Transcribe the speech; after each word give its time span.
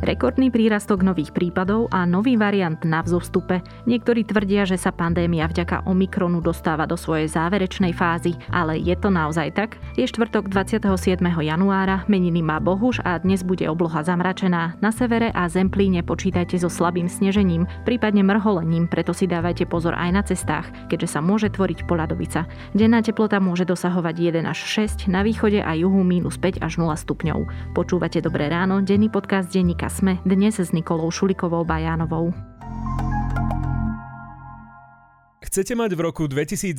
Rekordný 0.00 0.48
prírastok 0.48 1.04
nových 1.04 1.28
prípadov 1.28 1.92
a 1.92 2.08
nový 2.08 2.32
variant 2.40 2.80
na 2.88 3.04
vzostupe. 3.04 3.60
Niektorí 3.84 4.24
tvrdia, 4.24 4.64
že 4.64 4.80
sa 4.80 4.96
pandémia 4.96 5.44
vďaka 5.44 5.84
Omikronu 5.84 6.40
dostáva 6.40 6.88
do 6.88 6.96
svojej 6.96 7.28
záverečnej 7.28 7.92
fázy, 7.92 8.32
ale 8.48 8.80
je 8.80 8.96
to 8.96 9.12
naozaj 9.12 9.52
tak? 9.52 9.76
Je 10.00 10.08
štvrtok 10.08 10.48
27. 10.48 11.20
januára, 11.20 12.08
meniny 12.08 12.40
má 12.40 12.56
Bohuž 12.64 13.04
a 13.04 13.20
dnes 13.20 13.44
bude 13.44 13.68
obloha 13.68 14.00
zamračená. 14.00 14.80
Na 14.80 14.88
severe 14.88 15.36
a 15.36 15.44
Zemplíne 15.52 16.00
počítajte 16.00 16.56
so 16.56 16.72
slabým 16.72 17.04
snežením, 17.04 17.68
prípadne 17.84 18.24
mrholením, 18.24 18.88
preto 18.88 19.12
si 19.12 19.28
dávajte 19.28 19.68
pozor 19.68 19.92
aj 20.00 20.10
na 20.16 20.24
cestách, 20.24 20.72
keďže 20.88 21.12
sa 21.12 21.20
môže 21.20 21.52
tvoriť 21.52 21.84
poľadovica. 21.84 22.48
Denná 22.72 23.04
teplota 23.04 23.36
môže 23.36 23.68
dosahovať 23.68 24.16
1 24.16 24.48
až 24.48 24.64
6, 24.64 25.12
na 25.12 25.20
východe 25.20 25.60
a 25.60 25.76
juhu 25.76 26.00
minus 26.00 26.40
5 26.40 26.64
až 26.64 26.80
0 26.80 26.88
stupňov. 26.96 27.38
Počúvate 27.76 28.24
Dobré 28.24 28.48
ráno, 28.48 28.80
denný 28.80 29.12
podcast 29.12 29.52
denníka 29.52 29.89
Sme 29.90 30.22
dnes 30.22 30.54
s 30.54 30.70
Nikolou 30.70 31.10
Šulikovou 31.10 31.66
Bajánovou. 31.66 32.30
Chcete 35.42 35.74
mať 35.74 35.98
v 35.98 36.00
roku 36.06 36.30
2022 36.30 36.78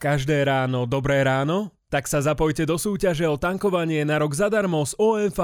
každé 0.00 0.48
ráno 0.48 0.88
dobré 0.88 1.20
ráno? 1.20 1.76
Tak 1.92 2.08
sa 2.08 2.24
zapojte 2.24 2.64
do 2.64 2.80
súťaže 2.80 3.28
o 3.28 3.36
tankovanie 3.36 4.08
na 4.08 4.16
rok 4.24 4.32
zadarmo 4.32 4.88
z 4.88 4.96
OMV. 4.96 5.40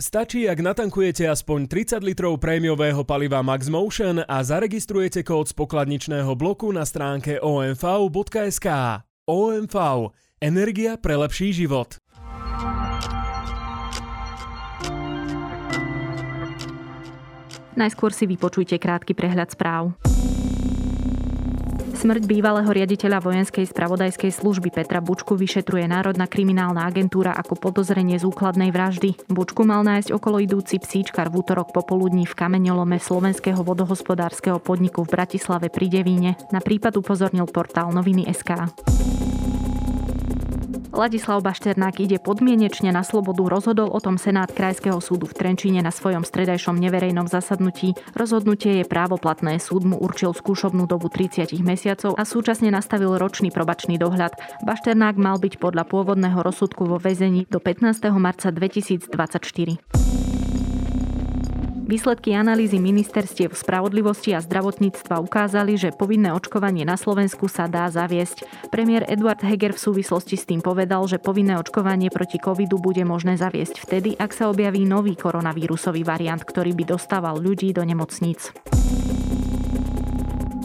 Stačí, 0.00 0.48
ak 0.48 0.64
natankujete 0.64 1.28
aspoň 1.28 1.68
30 1.68 2.00
litrov 2.00 2.40
prémiového 2.40 3.04
paliva 3.04 3.44
MaxMotion 3.44 4.24
a 4.24 4.40
zaregistrujete 4.40 5.20
kód 5.28 5.52
z 5.52 5.54
pokladničného 5.54 6.32
bloku 6.40 6.72
na 6.72 6.88
stránke 6.88 7.36
omv.sk. 7.36 8.68
OMV. 9.28 9.76
Energia 10.40 10.96
pre 10.96 11.20
lepší 11.20 11.52
život. 11.52 12.00
Najskôr 17.74 18.14
si 18.14 18.30
vypočujte 18.30 18.78
krátky 18.78 19.18
prehľad 19.18 19.50
správ. 19.50 19.94
Smrť 21.94 22.28
bývalého 22.28 22.68
riaditeľa 22.68 23.22
vojenskej 23.22 23.64
spravodajskej 23.70 24.28
služby 24.28 24.68
Petra 24.74 25.00
Bučku 25.00 25.38
vyšetruje 25.40 25.88
Národná 25.88 26.28
kriminálna 26.28 26.84
agentúra 26.84 27.32
ako 27.32 27.56
podozrenie 27.56 28.20
z 28.20 28.28
úkladnej 28.28 28.74
vraždy. 28.74 29.14
Bučku 29.32 29.64
mal 29.64 29.80
nájsť 29.86 30.12
okolo 30.12 30.42
idúci 30.42 30.82
psíčkar 30.82 31.32
v 31.32 31.40
útorok 31.40 31.72
popoludní 31.72 32.28
v 32.28 32.36
kameňolome 32.36 33.00
slovenského 33.00 33.62
vodohospodárskeho 33.62 34.60
podniku 34.60 35.06
v 35.06 35.16
Bratislave 35.16 35.72
pri 35.72 35.86
Devíne. 35.88 36.36
Na 36.52 36.60
prípad 36.60 36.98
upozornil 37.00 37.48
portál 37.48 37.88
noviny 37.94 38.28
SK. 38.28 38.68
Ladislav 40.94 41.42
Bašternák 41.42 42.06
ide 42.06 42.22
podmienečne 42.22 42.94
na 42.94 43.02
slobodu, 43.02 43.50
rozhodol 43.50 43.90
o 43.90 43.98
tom 43.98 44.14
Senát 44.14 44.46
Krajského 44.54 45.02
súdu 45.02 45.26
v 45.26 45.34
Trenčíne 45.34 45.82
na 45.82 45.90
svojom 45.90 46.22
stredajšom 46.22 46.78
neverejnom 46.78 47.26
zasadnutí. 47.26 47.98
Rozhodnutie 48.14 48.78
je 48.78 48.86
právoplatné, 48.86 49.58
súd 49.58 49.82
mu 49.90 49.98
určil 49.98 50.30
skúšobnú 50.30 50.86
dobu 50.86 51.10
30 51.10 51.50
mesiacov 51.66 52.14
a 52.14 52.22
súčasne 52.22 52.70
nastavil 52.70 53.18
ročný 53.18 53.50
probačný 53.50 53.98
dohľad. 53.98 54.38
Bašternák 54.62 55.18
mal 55.18 55.42
byť 55.42 55.58
podľa 55.58 55.82
pôvodného 55.82 56.38
rozsudku 56.38 56.86
vo 56.86 57.02
väzení 57.02 57.50
do 57.50 57.58
15. 57.58 58.14
marca 58.14 58.54
2024. 58.54 60.33
Výsledky 61.84 62.32
analýzy 62.32 62.80
ministerstiev 62.80 63.52
spravodlivosti 63.52 64.32
a 64.32 64.40
zdravotníctva 64.40 65.20
ukázali, 65.20 65.76
že 65.76 65.92
povinné 65.92 66.32
očkovanie 66.32 66.88
na 66.88 66.96
Slovensku 66.96 67.44
sa 67.44 67.68
dá 67.68 67.92
zaviesť. 67.92 68.48
Premiér 68.72 69.04
Eduard 69.04 69.44
Heger 69.44 69.76
v 69.76 69.84
súvislosti 69.84 70.40
s 70.40 70.48
tým 70.48 70.64
povedal, 70.64 71.04
že 71.04 71.20
povinné 71.20 71.60
očkovanie 71.60 72.08
proti 72.08 72.40
covidu 72.40 72.80
bude 72.80 73.04
možné 73.04 73.36
zaviesť 73.36 73.84
vtedy, 73.84 74.16
ak 74.16 74.32
sa 74.32 74.48
objaví 74.48 74.88
nový 74.88 75.12
koronavírusový 75.12 76.08
variant, 76.08 76.40
ktorý 76.40 76.72
by 76.72 76.96
dostával 76.96 77.36
ľudí 77.36 77.76
do 77.76 77.84
nemocníc. 77.84 78.48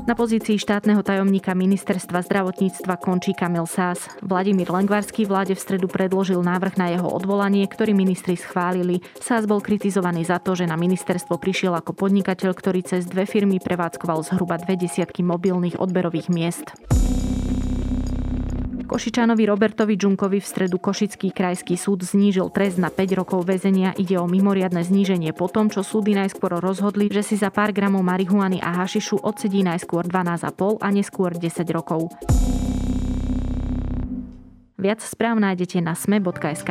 Na 0.09 0.17
pozícii 0.17 0.57
štátneho 0.57 1.05
tajomníka 1.05 1.53
ministerstva 1.53 2.25
zdravotníctva 2.25 2.97
končí 2.97 3.37
Kamil 3.37 3.69
Sás. 3.69 4.09
Vladimír 4.25 4.65
Lengvarský 4.65 5.29
vláde 5.29 5.53
v 5.53 5.61
stredu 5.61 5.85
predložil 5.85 6.41
návrh 6.41 6.81
na 6.81 6.89
jeho 6.89 7.05
odvolanie, 7.05 7.61
ktorý 7.69 7.93
ministri 7.93 8.33
schválili. 8.33 9.05
Sás 9.21 9.45
bol 9.45 9.61
kritizovaný 9.61 10.25
za 10.25 10.41
to, 10.41 10.57
že 10.57 10.65
na 10.65 10.81
ministerstvo 10.81 11.37
prišiel 11.37 11.77
ako 11.77 11.93
podnikateľ, 11.93 12.57
ktorý 12.57 12.81
cez 12.81 13.05
dve 13.05 13.29
firmy 13.29 13.61
prevádzkoval 13.61 14.25
zhruba 14.25 14.57
dve 14.57 14.81
desiatky 14.81 15.21
mobilných 15.21 15.77
odberových 15.77 16.33
miest. 16.33 16.73
Košičanovi 18.89 19.45
Robertovi 19.45 19.93
Džunkovi 19.93 20.41
v 20.41 20.49
stredu 20.49 20.81
Košický 20.81 21.29
krajský 21.29 21.77
súd 21.77 22.01
znížil 22.01 22.49
trest 22.49 22.81
na 22.81 22.89
5 22.89 23.21
rokov 23.21 23.45
väzenia. 23.45 23.93
Ide 23.93 24.17
o 24.17 24.25
mimoriadne 24.25 24.81
zníženie 24.81 25.29
po 25.37 25.45
tom, 25.45 25.69
čo 25.69 25.85
súdy 25.85 26.17
najskôr 26.17 26.57
rozhodli, 26.57 27.05
že 27.05 27.21
si 27.21 27.37
za 27.37 27.53
pár 27.53 27.69
gramov 27.69 28.01
marihuany 28.01 28.57
a 28.57 28.81
hašišu 28.81 29.21
odsedí 29.21 29.61
najskôr 29.61 30.09
12,5 30.09 30.81
a 30.81 30.87
neskôr 30.89 31.37
10 31.37 31.69
rokov. 31.69 32.09
Viac 34.81 35.05
správ 35.05 35.37
nájdete 35.37 35.85
na 35.85 35.93
sme.sk. 35.93 36.69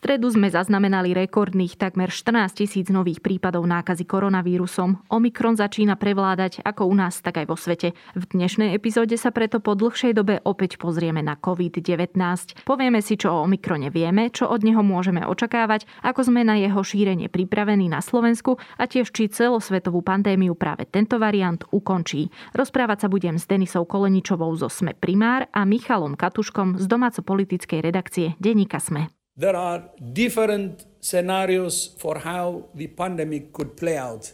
stredu 0.00 0.32
sme 0.32 0.48
zaznamenali 0.48 1.12
rekordných 1.12 1.76
takmer 1.76 2.08
14 2.08 2.56
tisíc 2.56 2.88
nových 2.88 3.20
prípadov 3.20 3.68
nákazy 3.68 4.08
koronavírusom. 4.08 5.12
Omikron 5.12 5.60
začína 5.60 6.00
prevládať 6.00 6.64
ako 6.64 6.88
u 6.88 6.96
nás, 6.96 7.20
tak 7.20 7.44
aj 7.44 7.46
vo 7.52 7.54
svete. 7.60 7.92
V 8.16 8.24
dnešnej 8.32 8.72
epizóde 8.72 9.20
sa 9.20 9.28
preto 9.28 9.60
po 9.60 9.76
dlhšej 9.76 10.16
dobe 10.16 10.40
opäť 10.40 10.80
pozrieme 10.80 11.20
na 11.20 11.36
COVID-19. 11.36 12.16
Povieme 12.64 13.04
si, 13.04 13.20
čo 13.20 13.28
o 13.28 13.44
Omikrone 13.44 13.92
vieme, 13.92 14.32
čo 14.32 14.48
od 14.48 14.64
neho 14.64 14.80
môžeme 14.80 15.20
očakávať, 15.20 15.84
ako 16.00 16.32
sme 16.32 16.48
na 16.48 16.56
jeho 16.56 16.80
šírenie 16.80 17.28
pripravení 17.28 17.92
na 17.92 18.00
Slovensku 18.00 18.56
a 18.80 18.88
tiež 18.88 19.12
či 19.12 19.28
celosvetovú 19.28 20.00
pandémiu 20.00 20.56
práve 20.56 20.88
tento 20.88 21.20
variant 21.20 21.60
ukončí. 21.76 22.32
Rozprávať 22.56 23.04
sa 23.04 23.08
budem 23.12 23.36
s 23.36 23.44
Denisou 23.44 23.84
Koleničovou 23.84 24.48
zo 24.56 24.72
SME 24.72 24.96
Primár 24.96 25.44
a 25.52 25.68
Michalom 25.68 26.16
Katuškom 26.16 26.80
z 26.80 26.88
domáco-politickej 26.88 27.84
redakcie 27.84 28.32
Deníka 28.40 28.80
SME. 28.80 29.19
There 29.40 29.56
are 29.56 29.82
different 30.12 30.84
scenarios 31.00 31.96
for 31.96 32.18
how 32.18 32.68
the 32.74 32.86
pandemic 32.86 33.52
could 33.56 33.76
play 33.76 33.96
out 33.96 34.32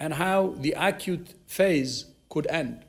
and 0.00 0.14
how 0.14 0.54
the 0.64 0.72
acute 0.76 1.34
phase 1.46 2.06
could 2.28 2.46
end. 2.48 2.84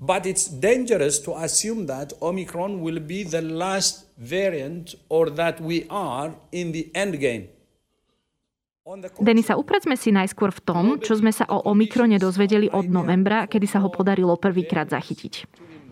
But 0.00 0.26
it's 0.26 0.46
dangerous 0.48 1.18
to 1.20 1.36
assume 1.36 1.86
that 1.86 2.12
Omicron 2.22 2.80
will 2.80 3.00
be 3.00 3.22
the 3.22 3.42
last 3.42 4.06
variant 4.18 4.94
or 5.08 5.30
that 5.30 5.60
we 5.60 5.86
are 5.90 6.34
in 6.50 6.72
the 6.72 6.90
end 6.94 7.20
game. 7.20 7.48
Denisa, 9.22 9.54
upracme 9.54 9.94
si 9.94 10.10
najskôr 10.10 10.50
v 10.50 10.60
tom, 10.66 10.84
čo 10.98 11.14
sme 11.14 11.30
sa 11.30 11.46
o 11.46 11.62
Omikrone 11.70 12.18
dozvedeli 12.18 12.66
od 12.66 12.90
novembra, 12.90 13.46
kedy 13.46 13.68
sa 13.68 13.78
ho 13.78 13.92
podarilo 13.92 14.34
prvýkrát 14.34 14.90
zachytiť. 14.90 15.46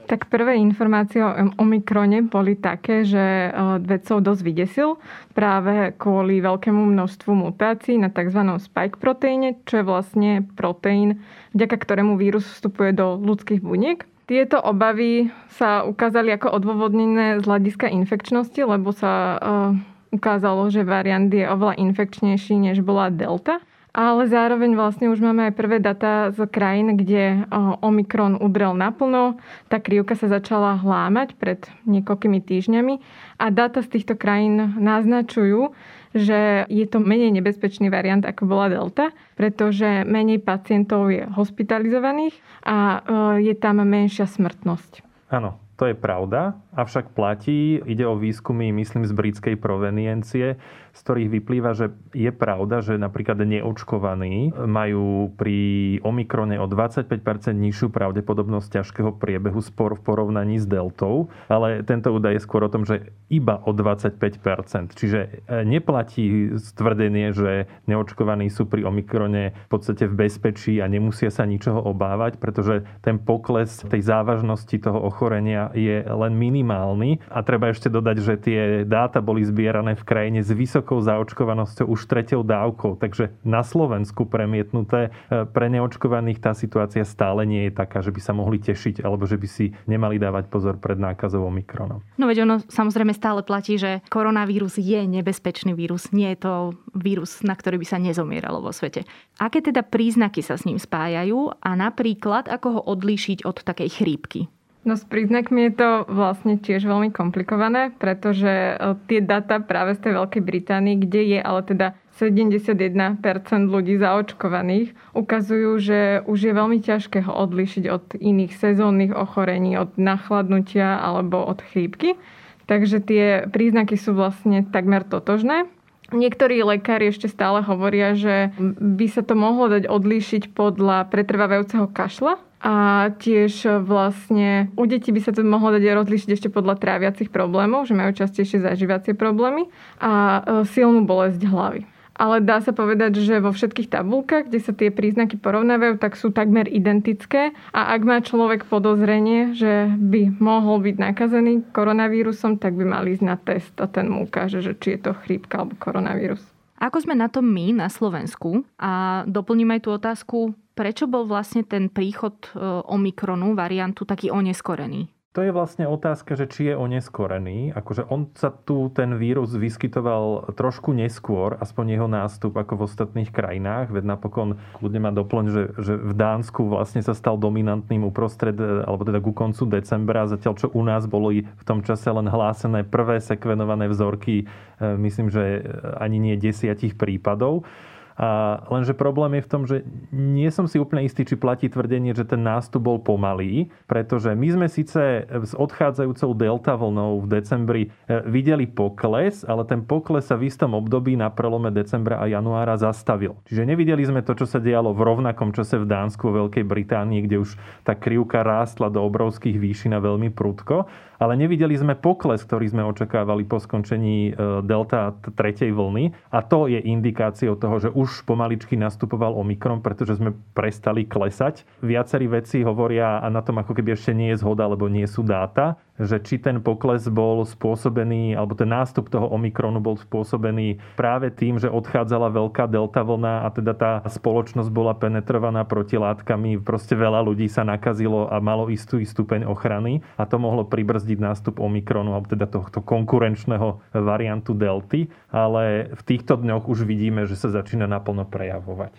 Tak 0.08 0.32
prvé 0.32 0.56
informácie 0.56 1.20
o 1.20 1.52
Omikrone 1.60 2.24
boli 2.24 2.56
také, 2.56 3.04
že 3.04 3.20
e, 3.20 3.50
vedcov 3.84 4.24
dosť 4.24 4.40
vydesil 4.40 4.96
práve 5.36 5.92
kvôli 6.00 6.40
veľkému 6.40 6.80
množstvu 6.96 7.28
mutácií 7.36 8.00
na 8.00 8.08
tzv. 8.08 8.40
spike 8.56 8.96
proteíne, 8.96 9.60
čo 9.68 9.78
je 9.78 9.84
vlastne 9.84 10.48
proteín, 10.56 11.20
vďaka 11.52 11.76
ktorému 11.76 12.16
vírus 12.16 12.48
vstupuje 12.48 12.96
do 12.96 13.20
ľudských 13.20 13.60
buniek. 13.60 14.08
Tieto 14.24 14.56
obavy 14.64 15.28
sa 15.52 15.84
ukázali 15.84 16.32
ako 16.40 16.56
odôvodnené 16.56 17.40
z 17.40 17.44
hľadiska 17.44 17.92
infekčnosti, 17.92 18.60
lebo 18.60 18.92
sa 18.92 19.12
uh, 19.12 19.72
ukázalo, 20.12 20.68
že 20.68 20.84
variant 20.84 21.32
je 21.32 21.48
oveľa 21.48 21.80
infekčnejší, 21.80 22.60
než 22.60 22.84
bola 22.84 23.08
delta 23.08 23.60
ale 23.92 24.28
zároveň 24.28 24.76
vlastne 24.76 25.08
už 25.10 25.18
máme 25.18 25.50
aj 25.50 25.54
prvé 25.56 25.76
data 25.82 26.30
z 26.30 26.44
krajín, 26.48 26.94
kde 26.94 27.48
Omikron 27.82 28.38
udrel 28.38 28.76
naplno. 28.76 29.40
Tá 29.66 29.82
krivka 29.82 30.14
sa 30.14 30.28
začala 30.28 30.78
hlámať 30.78 31.34
pred 31.34 31.60
niekoľkými 31.88 32.38
týždňami 32.38 32.94
a 33.40 33.50
data 33.50 33.82
z 33.82 33.98
týchto 33.98 34.14
krajín 34.14 34.78
naznačujú, 34.78 35.72
že 36.16 36.64
je 36.72 36.86
to 36.88 37.04
menej 37.04 37.36
nebezpečný 37.36 37.92
variant, 37.92 38.24
ako 38.24 38.48
bola 38.48 38.72
Delta, 38.72 39.12
pretože 39.36 40.08
menej 40.08 40.40
pacientov 40.40 41.12
je 41.12 41.28
hospitalizovaných 41.28 42.32
a 42.64 43.04
je 43.36 43.52
tam 43.52 43.84
menšia 43.84 44.24
smrtnosť. 44.24 45.04
Áno, 45.28 45.60
to 45.78 45.86
je 45.86 45.94
pravda, 45.94 46.58
avšak 46.74 47.14
platí, 47.14 47.78
ide 47.86 48.02
o 48.02 48.18
výskumy, 48.18 48.74
myslím, 48.74 49.06
z 49.06 49.14
britskej 49.14 49.54
proveniencie, 49.54 50.58
z 50.90 51.00
ktorých 51.06 51.30
vyplýva, 51.38 51.70
že 51.78 51.94
je 52.10 52.34
pravda, 52.34 52.82
že 52.82 52.98
napríklad 52.98 53.38
neočkovaní 53.38 54.50
majú 54.66 55.30
pri 55.38 55.58
Omikrone 56.02 56.58
o 56.58 56.66
25% 56.66 57.54
nižšiu 57.54 57.94
pravdepodobnosť 57.94 58.82
ťažkého 58.82 59.14
priebehu 59.22 59.62
spor 59.62 59.94
v 59.94 60.02
porovnaní 60.02 60.58
s 60.58 60.66
deltou, 60.66 61.30
ale 61.46 61.86
tento 61.86 62.10
údaj 62.10 62.42
je 62.42 62.42
skôr 62.42 62.66
o 62.66 62.72
tom, 62.72 62.82
že 62.82 63.14
iba 63.30 63.62
o 63.62 63.70
25%. 63.70 64.98
Čiže 64.98 65.46
e, 65.46 65.62
neplatí 65.62 66.58
stvrdenie, 66.58 67.30
že 67.30 67.70
neočkovaní 67.86 68.50
sú 68.50 68.66
pri 68.66 68.82
Omikrone 68.82 69.54
v 69.54 69.68
podstate 69.70 70.10
v 70.10 70.26
bezpečí 70.26 70.82
a 70.82 70.90
nemusia 70.90 71.30
sa 71.30 71.46
ničoho 71.46 71.78
obávať, 71.86 72.42
pretože 72.42 72.82
ten 73.06 73.22
pokles 73.22 73.86
tej 73.86 74.02
závažnosti 74.02 74.74
toho 74.82 74.98
ochorenia 74.98 75.67
je 75.74 76.04
len 76.04 76.32
minimálny 76.36 77.20
a 77.28 77.42
treba 77.42 77.72
ešte 77.72 77.88
dodať, 77.88 78.16
že 78.20 78.34
tie 78.40 78.60
dáta 78.84 79.20
boli 79.24 79.44
zbierané 79.44 79.98
v 79.98 80.06
krajine 80.06 80.40
s 80.40 80.50
vysokou 80.52 81.00
zaočkovanosťou 81.02 81.88
už 81.88 82.08
tretou 82.08 82.44
dávkou, 82.44 83.00
takže 83.00 83.34
na 83.44 83.64
Slovensku 83.64 84.28
premietnuté 84.28 85.10
e, 85.28 85.44
pre 85.48 85.66
neočkovaných 85.72 86.38
tá 86.40 86.52
situácia 86.52 87.02
stále 87.04 87.44
nie 87.44 87.68
je 87.68 87.72
taká, 87.74 88.00
že 88.04 88.12
by 88.12 88.20
sa 88.20 88.32
mohli 88.36 88.60
tešiť 88.60 89.02
alebo 89.04 89.24
že 89.24 89.36
by 89.36 89.48
si 89.48 89.72
nemali 89.86 90.16
dávať 90.20 90.50
pozor 90.52 90.76
pred 90.76 90.96
nákazou 90.96 91.44
Omikronom. 91.48 92.04
No 92.16 92.24
veď 92.26 92.44
ono 92.44 92.56
samozrejme 92.66 93.12
stále 93.16 93.40
platí, 93.42 93.80
že 93.80 94.04
koronavírus 94.12 94.76
je 94.76 95.04
nebezpečný 95.06 95.72
vírus. 95.72 96.10
Nie 96.12 96.34
je 96.34 96.44
to 96.44 96.52
vírus, 96.96 97.40
na 97.46 97.54
ktorý 97.54 97.80
by 97.80 97.86
sa 97.86 97.98
nezomieralo 98.02 98.60
vo 98.60 98.74
svete. 98.74 99.06
Aké 99.38 99.62
teda 99.62 99.86
príznaky 99.86 100.42
sa 100.42 100.58
s 100.58 100.66
ním 100.66 100.80
spájajú 100.80 101.62
a 101.62 101.70
napríklad 101.78 102.50
ako 102.50 102.68
ho 102.78 102.80
odlíšiť 102.90 103.46
od 103.46 103.62
takej 103.62 103.88
chrípky? 104.02 104.40
No 104.88 104.96
s 104.96 105.04
príznakmi 105.04 105.68
je 105.68 105.84
to 105.84 105.90
vlastne 106.08 106.56
tiež 106.56 106.88
veľmi 106.88 107.12
komplikované, 107.12 107.92
pretože 108.00 108.48
e, 108.48 108.96
tie 109.04 109.20
data 109.20 109.60
práve 109.60 109.92
z 109.92 110.08
tej 110.08 110.12
Veľkej 110.16 110.40
Británii, 110.40 110.96
kde 111.04 111.36
je 111.36 111.40
ale 111.44 111.60
teda 111.60 111.92
71% 112.16 113.20
ľudí 113.68 114.00
zaočkovaných, 114.00 114.96
ukazujú, 115.12 115.76
že 115.76 116.24
už 116.24 116.38
je 116.40 116.52
veľmi 116.56 116.80
ťažké 116.80 117.20
ho 117.28 117.36
odlišiť 117.36 117.84
od 117.92 118.16
iných 118.16 118.56
sezónnych 118.56 119.12
ochorení, 119.12 119.76
od 119.76 119.92
nachladnutia 120.00 120.96
alebo 121.04 121.44
od 121.44 121.60
chrípky. 121.68 122.16
Takže 122.64 123.04
tie 123.04 123.44
príznaky 123.44 124.00
sú 124.00 124.16
vlastne 124.16 124.64
takmer 124.64 125.04
totožné. 125.04 125.68
Niektorí 126.08 126.64
lekári 126.64 127.12
ešte 127.12 127.28
stále 127.28 127.60
hovoria, 127.60 128.16
že 128.16 128.52
by 128.80 129.06
sa 129.12 129.20
to 129.20 129.36
mohlo 129.36 129.68
dať 129.68 129.84
odlíšiť 129.92 130.56
podľa 130.56 131.04
pretrvávajúceho 131.12 131.84
kašla, 131.92 132.40
a 132.58 133.06
tiež 133.22 133.86
vlastne 133.86 134.74
u 134.74 134.82
detí 134.82 135.14
by 135.14 135.22
sa 135.22 135.30
to 135.30 135.46
mohlo 135.46 135.70
dať 135.70 135.94
rozlišiť 135.94 136.30
ešte 136.34 136.48
podľa 136.50 136.74
tráviacich 136.74 137.30
problémov, 137.30 137.86
že 137.86 137.94
majú 137.94 138.10
častejšie 138.10 138.66
zažívacie 138.66 139.14
problémy 139.14 139.70
a 140.02 140.10
e, 140.10 140.40
silnú 140.66 141.06
bolesť 141.06 141.38
hlavy. 141.46 141.86
Ale 142.18 142.42
dá 142.42 142.58
sa 142.58 142.74
povedať, 142.74 143.22
že 143.22 143.38
vo 143.38 143.54
všetkých 143.54 143.94
tabulkách, 143.94 144.50
kde 144.50 144.58
sa 144.58 144.74
tie 144.74 144.90
príznaky 144.90 145.38
porovnávajú, 145.38 146.02
tak 146.02 146.18
sú 146.18 146.34
takmer 146.34 146.66
identické. 146.66 147.54
A 147.70 147.94
ak 147.94 148.02
má 148.02 148.18
človek 148.18 148.66
podozrenie, 148.66 149.54
že 149.54 149.86
by 149.86 150.42
mohol 150.42 150.82
byť 150.82 150.96
nakazený 150.98 151.62
koronavírusom, 151.70 152.58
tak 152.58 152.74
by 152.74 152.84
mal 152.84 153.06
ísť 153.06 153.22
na 153.22 153.38
test 153.38 153.72
a 153.78 153.86
ten 153.86 154.10
mu 154.10 154.26
ukáže, 154.26 154.58
že 154.58 154.74
či 154.74 154.98
je 154.98 155.08
to 155.08 155.12
chrípka 155.14 155.62
alebo 155.62 155.78
koronavírus. 155.78 156.42
Ako 156.78 157.02
sme 157.02 157.14
na 157.14 157.26
tom 157.30 157.46
my 157.46 157.74
na 157.74 157.90
Slovensku? 157.90 158.62
A 158.78 159.22
doplním 159.26 159.78
aj 159.78 159.80
tú 159.82 159.90
otázku, 159.94 160.38
prečo 160.78 161.10
bol 161.10 161.26
vlastne 161.26 161.66
ten 161.66 161.90
príchod 161.90 162.38
e, 162.54 162.62
Omikronu 162.86 163.58
variantu 163.58 164.06
taký 164.06 164.30
oneskorený? 164.30 165.10
To 165.36 165.44
je 165.44 165.52
vlastne 165.52 165.84
otázka, 165.84 166.40
že 166.40 166.48
či 166.48 166.72
je 166.72 166.74
oneskorený. 166.74 167.76
Akože 167.76 168.08
on 168.08 168.32
sa 168.32 168.48
tu, 168.48 168.88
ten 168.88 169.12
vírus, 169.20 169.52
vyskytoval 169.52 170.56
trošku 170.56 170.96
neskôr, 170.96 171.52
aspoň 171.60 171.84
jeho 171.94 172.08
nástup, 172.08 172.56
ako 172.56 172.80
v 172.80 172.84
ostatných 172.88 173.28
krajinách. 173.28 173.92
Veď 173.92 174.08
napokon, 174.08 174.56
kľudne 174.80 175.04
ma 175.04 175.12
doplň, 175.12 175.44
že, 175.52 175.62
že 175.84 175.94
v 176.00 176.12
Dánsku 176.16 176.72
vlastne 176.72 177.04
sa 177.04 177.12
stal 177.12 177.36
dominantným 177.36 178.08
uprostred, 178.08 178.56
alebo 178.56 179.04
teda 179.04 179.20
ku 179.20 179.36
koncu 179.36 179.68
decembra, 179.68 180.24
zatiaľ 180.24 180.54
čo 180.56 180.72
u 180.72 180.80
nás 180.80 181.04
boli 181.04 181.44
v 181.44 181.64
tom 181.68 181.84
čase 181.84 182.08
len 182.08 182.24
hlásené 182.24 182.88
prvé 182.88 183.20
sekvenované 183.20 183.84
vzorky, 183.92 184.42
e, 184.42 184.96
myslím, 184.96 185.28
že 185.28 185.60
ani 186.00 186.24
nie 186.24 186.40
desiatich 186.40 186.96
prípadov. 186.96 187.68
A 188.18 188.58
lenže 188.66 188.98
problém 188.98 189.38
je 189.38 189.46
v 189.46 189.50
tom, 189.50 189.62
že 189.62 189.86
nie 190.10 190.50
som 190.50 190.66
si 190.66 190.82
úplne 190.82 191.06
istý, 191.06 191.22
či 191.22 191.38
platí 191.38 191.70
tvrdenie, 191.70 192.10
že 192.18 192.26
ten 192.26 192.42
nástup 192.42 192.82
bol 192.82 192.98
pomalý, 192.98 193.70
pretože 193.86 194.34
my 194.34 194.48
sme 194.58 194.66
síce 194.66 195.22
s 195.30 195.54
odchádzajúcou 195.54 196.34
delta 196.34 196.74
vlnou 196.74 197.22
v 197.22 197.26
decembri 197.30 197.82
e, 197.86 197.88
videli 198.26 198.66
pokles, 198.66 199.46
ale 199.46 199.62
ten 199.70 199.86
pokles 199.86 200.26
sa 200.26 200.34
v 200.34 200.50
istom 200.50 200.74
období 200.74 201.14
na 201.14 201.30
prelome 201.30 201.70
decembra 201.70 202.18
a 202.18 202.26
januára 202.26 202.74
zastavil. 202.74 203.38
Čiže 203.46 203.62
nevideli 203.62 204.02
sme 204.02 204.26
to, 204.26 204.34
čo 204.34 204.50
sa 204.50 204.58
dialo 204.58 204.90
v 204.90 205.06
rovnakom 205.06 205.54
čase 205.54 205.78
v 205.78 205.86
Dánsku, 205.86 206.26
v 206.26 206.42
Veľkej 206.42 206.64
Británii, 206.66 207.22
kde 207.22 207.46
už 207.46 207.54
tá 207.86 207.94
krivka 207.94 208.42
rástla 208.42 208.90
do 208.90 208.98
obrovských 209.06 209.54
výšin 209.54 209.94
a 209.94 210.02
veľmi 210.02 210.34
prudko 210.34 210.90
ale 211.18 211.34
nevideli 211.34 211.74
sme 211.74 211.98
pokles, 211.98 212.46
ktorý 212.46 212.70
sme 212.70 212.86
očakávali 212.86 213.42
po 213.42 213.58
skončení 213.58 214.30
e, 214.30 214.62
delta 214.62 215.18
tretej 215.34 215.74
vlny. 215.74 216.14
A 216.30 216.38
to 216.46 216.70
je 216.70 216.78
indikáciou 216.78 217.58
toho, 217.58 217.82
že 217.82 217.90
už 217.90 218.07
pomaličky 218.24 218.74
nastupoval 218.74 219.36
Omikron, 219.36 219.80
pretože 219.80 220.18
sme 220.18 220.34
prestali 220.52 221.04
klesať. 221.04 221.64
Viacerí 221.84 222.26
veci 222.28 222.60
hovoria, 222.62 223.20
a 223.22 223.26
na 223.28 223.40
tom 223.40 223.60
ako 223.60 223.76
keby 223.76 223.94
ešte 223.94 224.12
nie 224.16 224.34
je 224.34 224.40
zhoda, 224.42 224.68
lebo 224.68 224.88
nie 224.90 225.06
sú 225.06 225.24
dáta, 225.24 225.76
že 225.98 226.22
či 226.22 226.38
ten 226.38 226.62
pokles 226.62 227.04
bol 227.10 227.42
spôsobený, 227.42 228.38
alebo 228.38 228.54
ten 228.54 228.70
nástup 228.70 229.10
toho 229.10 229.26
Omikronu 229.28 229.82
bol 229.82 229.98
spôsobený 229.98 230.78
práve 230.94 231.34
tým, 231.34 231.58
že 231.58 231.66
odchádzala 231.68 232.30
veľká 232.30 232.70
delta 232.70 233.02
vlna 233.02 233.44
a 233.44 233.48
teda 233.50 233.72
tá 233.74 233.92
spoločnosť 234.06 234.70
bola 234.70 234.94
penetrovaná 234.94 235.66
protilátkami. 235.66 236.62
Proste 236.62 236.94
veľa 236.94 237.26
ľudí 237.26 237.50
sa 237.50 237.66
nakazilo 237.66 238.30
a 238.30 238.38
malo 238.38 238.70
istú 238.70 239.02
stupeň 239.02 239.44
ochrany 239.50 240.00
a 240.14 240.24
to 240.24 240.38
mohlo 240.38 240.62
pribrzdiť 240.64 241.18
nástup 241.18 241.58
Omikronu, 241.58 242.14
alebo 242.14 242.30
teda 242.30 242.46
tohto 242.46 242.78
konkurenčného 242.80 243.82
variantu 243.98 244.54
delty. 244.54 245.10
Ale 245.28 245.92
v 245.92 246.02
týchto 246.06 246.38
dňoch 246.38 246.70
už 246.70 246.86
vidíme, 246.86 247.26
že 247.26 247.34
sa 247.34 247.50
začína 247.50 247.90
naplno 247.90 248.24
prejavovať. 248.24 248.94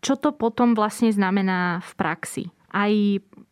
Čo 0.00 0.16
to 0.16 0.32
potom 0.32 0.72
vlastne 0.72 1.12
znamená 1.12 1.84
v 1.84 1.92
praxi? 1.94 2.44
Aj 2.70 2.92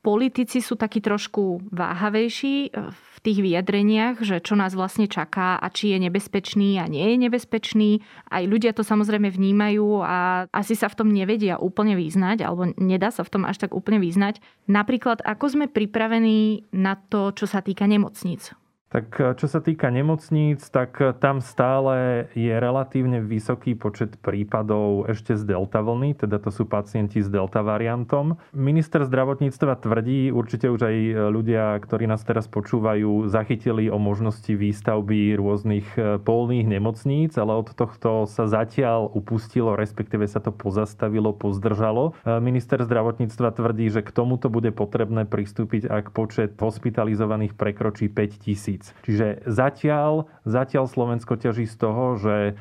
politici 0.02 0.62
sú 0.62 0.78
takí 0.78 1.02
trošku 1.02 1.68
váhavejší 1.74 2.54
v 2.74 3.16
tých 3.20 3.38
vyjadreniach, 3.42 4.22
že 4.22 4.38
čo 4.38 4.54
nás 4.54 4.78
vlastne 4.78 5.10
čaká 5.10 5.58
a 5.58 5.66
či 5.74 5.90
je 5.92 5.98
nebezpečný 6.06 6.78
a 6.78 6.86
nie 6.86 7.02
je 7.02 7.16
nebezpečný. 7.26 7.90
Aj 8.30 8.46
ľudia 8.46 8.70
to 8.70 8.86
samozrejme 8.86 9.26
vnímajú 9.28 10.06
a 10.06 10.46
asi 10.54 10.78
sa 10.78 10.86
v 10.86 11.02
tom 11.02 11.08
nevedia 11.10 11.58
úplne 11.58 11.98
vyznať, 11.98 12.46
alebo 12.46 12.70
nedá 12.78 13.10
sa 13.10 13.26
v 13.26 13.32
tom 13.34 13.42
až 13.42 13.66
tak 13.66 13.74
úplne 13.74 13.98
vyznať. 13.98 14.38
Napríklad, 14.70 15.26
ako 15.26 15.44
sme 15.50 15.66
pripravení 15.66 16.70
na 16.70 16.94
to, 16.94 17.34
čo 17.34 17.50
sa 17.50 17.58
týka 17.58 17.90
nemocníc? 17.90 18.54
Tak 18.88 19.20
eh, 19.20 19.36
čo 19.36 19.46
sa 19.46 19.60
týka 19.60 19.92
nemocníc, 19.92 20.64
tak 20.72 20.96
eh, 21.00 21.12
tam 21.12 21.44
stále 21.44 22.28
je 22.32 22.56
relatívne 22.56 23.20
vysoký 23.20 23.76
počet 23.76 24.16
prípadov 24.16 25.04
ešte 25.12 25.36
z 25.36 25.44
delta 25.44 25.84
vlny, 25.84 26.16
teda 26.16 26.40
to 26.40 26.48
sú 26.48 26.64
pacienti 26.64 27.20
s 27.20 27.28
delta 27.28 27.60
variantom. 27.60 28.40
Minister 28.56 29.04
zdravotníctva 29.04 29.84
tvrdí, 29.84 30.32
určite 30.32 30.72
už 30.72 30.80
aj 30.88 30.96
eh, 30.96 31.12
ľudia, 31.28 31.76
ktorí 31.84 32.08
nás 32.08 32.24
teraz 32.24 32.48
počúvajú, 32.48 33.28
zachytili 33.28 33.92
o 33.92 34.00
možnosti 34.00 34.48
výstavby 34.48 35.36
rôznych 35.36 35.88
polných 36.24 36.66
nemocníc, 36.66 37.36
ale 37.36 37.60
od 37.60 37.76
tohto 37.76 38.24
sa 38.24 38.48
zatiaľ 38.48 39.12
upustilo, 39.12 39.76
respektíve 39.76 40.24
sa 40.24 40.40
to 40.40 40.48
pozastavilo, 40.48 41.36
pozdržalo. 41.36 42.16
Minister 42.40 42.80
zdravotníctva 42.80 43.52
tvrdí, 43.52 43.92
že 43.92 44.00
k 44.00 44.10
tomuto 44.10 44.48
bude 44.48 44.72
potrebné 44.72 45.28
pristúpiť, 45.28 45.86
ak 45.90 46.16
počet 46.16 46.56
hospitalizovaných 46.56 47.52
prekročí 47.54 48.08
5 48.08 48.44
tisíc 48.48 48.77
tisíc. 48.78 48.94
Čiže 49.04 49.42
zatiaľ, 49.46 50.30
zatiaľ 50.46 50.86
Slovensko 50.86 51.34
ťaží 51.36 51.66
z 51.66 51.76
toho, 51.76 52.04
že 52.16 52.36
e, 52.38 52.52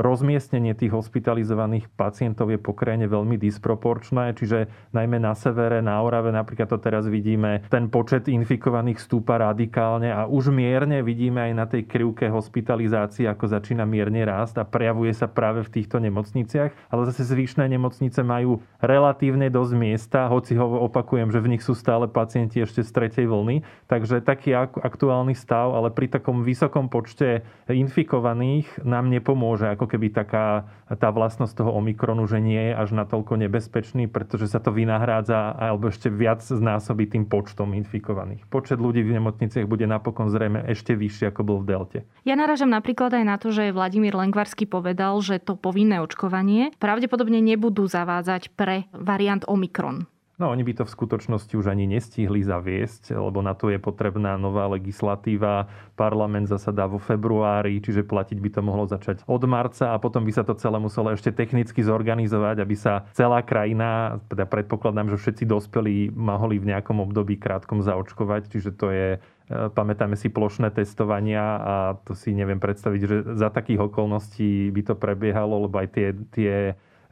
rozmiestnenie 0.00 0.72
tých 0.78 0.94
hospitalizovaných 0.94 1.90
pacientov 1.98 2.48
je 2.54 2.58
po 2.60 2.72
krajine 2.72 3.10
veľmi 3.10 3.36
disproporčné, 3.36 4.38
čiže 4.38 4.70
najmä 4.94 5.18
na 5.18 5.34
severe, 5.34 5.82
na 5.82 5.98
Orave 6.00 6.30
napríklad 6.30 6.70
to 6.70 6.78
teraz 6.78 7.06
vidíme, 7.10 7.66
ten 7.68 7.90
počet 7.90 8.30
infikovaných 8.30 9.02
stúpa 9.02 9.40
radikálne 9.42 10.12
a 10.12 10.24
už 10.30 10.54
mierne 10.54 11.02
vidíme 11.02 11.50
aj 11.50 11.52
na 11.54 11.66
tej 11.66 11.88
krivke 11.88 12.30
hospitalizácie, 12.30 13.26
ako 13.26 13.50
začína 13.50 13.84
mierne 13.84 14.22
rásť 14.24 14.62
a 14.62 14.68
prejavuje 14.68 15.12
sa 15.12 15.26
práve 15.26 15.66
v 15.66 15.72
týchto 15.80 15.98
nemocniciach, 15.98 16.70
ale 16.92 17.00
zase 17.10 17.26
zvyšné 17.26 17.66
nemocnice 17.66 18.20
majú 18.22 18.62
relatívne 18.78 19.50
dosť 19.50 19.72
miesta, 19.74 20.30
hoci 20.30 20.54
ho 20.54 20.86
opakujem, 20.86 21.32
že 21.32 21.42
v 21.42 21.56
nich 21.56 21.62
sú 21.64 21.74
stále 21.74 22.06
pacienti 22.06 22.60
ešte 22.62 22.84
z 22.84 22.90
tretej 22.92 23.26
vlny, 23.26 23.64
takže 23.88 24.20
taký 24.22 24.52
aktuálny 24.54 25.32
stav, 25.32 25.47
ale 25.54 25.88
pri 25.94 26.12
takom 26.12 26.44
vysokom 26.44 26.92
počte 26.92 27.46
infikovaných 27.70 28.84
nám 28.84 29.08
nepomôže 29.08 29.72
ako 29.72 29.88
keby 29.88 30.12
taká 30.12 30.68
tá 30.88 31.08
vlastnosť 31.12 31.64
toho 31.64 31.72
Omikronu, 31.76 32.24
že 32.24 32.40
nie 32.40 32.72
je 32.72 32.74
až 32.76 32.96
natoľko 32.96 33.36
nebezpečný, 33.40 34.08
pretože 34.08 34.48
sa 34.48 34.60
to 34.60 34.72
vynahrádza 34.72 35.56
alebo 35.56 35.92
ešte 35.92 36.08
viac 36.08 36.40
znásobí 36.40 37.08
tým 37.08 37.28
počtom 37.28 37.76
infikovaných. 37.76 38.48
Počet 38.48 38.80
ľudí 38.80 39.04
v 39.04 39.20
nemocniciach 39.20 39.68
bude 39.68 39.84
napokon 39.84 40.32
zrejme 40.32 40.64
ešte 40.64 40.96
vyšší, 40.96 41.32
ako 41.32 41.40
bol 41.44 41.58
v 41.60 41.68
Delte. 41.68 41.98
Ja 42.24 42.36
naražam 42.36 42.72
napríklad 42.72 43.12
aj 43.12 43.24
na 43.24 43.36
to, 43.36 43.52
že 43.52 43.72
Vladimír 43.72 44.16
Lengvarsky 44.16 44.64
povedal, 44.64 45.20
že 45.20 45.40
to 45.40 45.56
povinné 45.56 46.00
očkovanie 46.00 46.72
pravdepodobne 46.80 47.40
nebudú 47.44 47.84
zavádzať 47.84 48.56
pre 48.56 48.88
variant 48.96 49.44
Omikron. 49.44 50.08
No 50.38 50.54
oni 50.54 50.62
by 50.62 50.70
to 50.78 50.84
v 50.86 50.94
skutočnosti 50.94 51.50
už 51.58 51.66
ani 51.66 51.90
nestihli 51.90 52.46
zaviesť, 52.46 53.10
lebo 53.10 53.42
na 53.42 53.58
to 53.58 53.74
je 53.74 53.82
potrebná 53.82 54.38
nová 54.38 54.70
legislatíva. 54.70 55.66
Parlament 55.98 56.46
zasadá 56.46 56.86
vo 56.86 57.02
februári, 57.02 57.82
čiže 57.82 58.06
platiť 58.06 58.38
by 58.38 58.50
to 58.54 58.60
mohlo 58.62 58.86
začať 58.86 59.26
od 59.26 59.42
marca 59.50 59.90
a 59.90 59.98
potom 59.98 60.22
by 60.22 60.30
sa 60.30 60.46
to 60.46 60.54
celé 60.54 60.78
muselo 60.78 61.10
ešte 61.10 61.34
technicky 61.34 61.82
zorganizovať, 61.82 62.62
aby 62.62 62.76
sa 62.78 63.10
celá 63.18 63.42
krajina, 63.42 64.22
teda 64.30 64.46
predpokladám, 64.46 65.10
že 65.10 65.26
všetci 65.26 65.44
dospelí 65.50 66.14
mohli 66.14 66.62
v 66.62 66.70
nejakom 66.70 67.02
období 67.02 67.34
krátkom 67.34 67.82
zaočkovať, 67.82 68.46
čiže 68.46 68.70
to 68.78 68.94
je 68.94 69.08
e, 69.18 69.20
pamätáme 69.50 70.14
si 70.14 70.30
plošné 70.30 70.70
testovania 70.70 71.42
a 71.58 71.74
to 72.06 72.14
si 72.14 72.30
neviem 72.30 72.62
predstaviť, 72.62 73.00
že 73.02 73.16
za 73.34 73.50
takých 73.50 73.90
okolností 73.90 74.70
by 74.70 74.82
to 74.86 74.94
prebiehalo, 74.94 75.66
lebo 75.66 75.82
aj 75.82 75.88
tie, 75.90 76.08
tie 76.30 76.54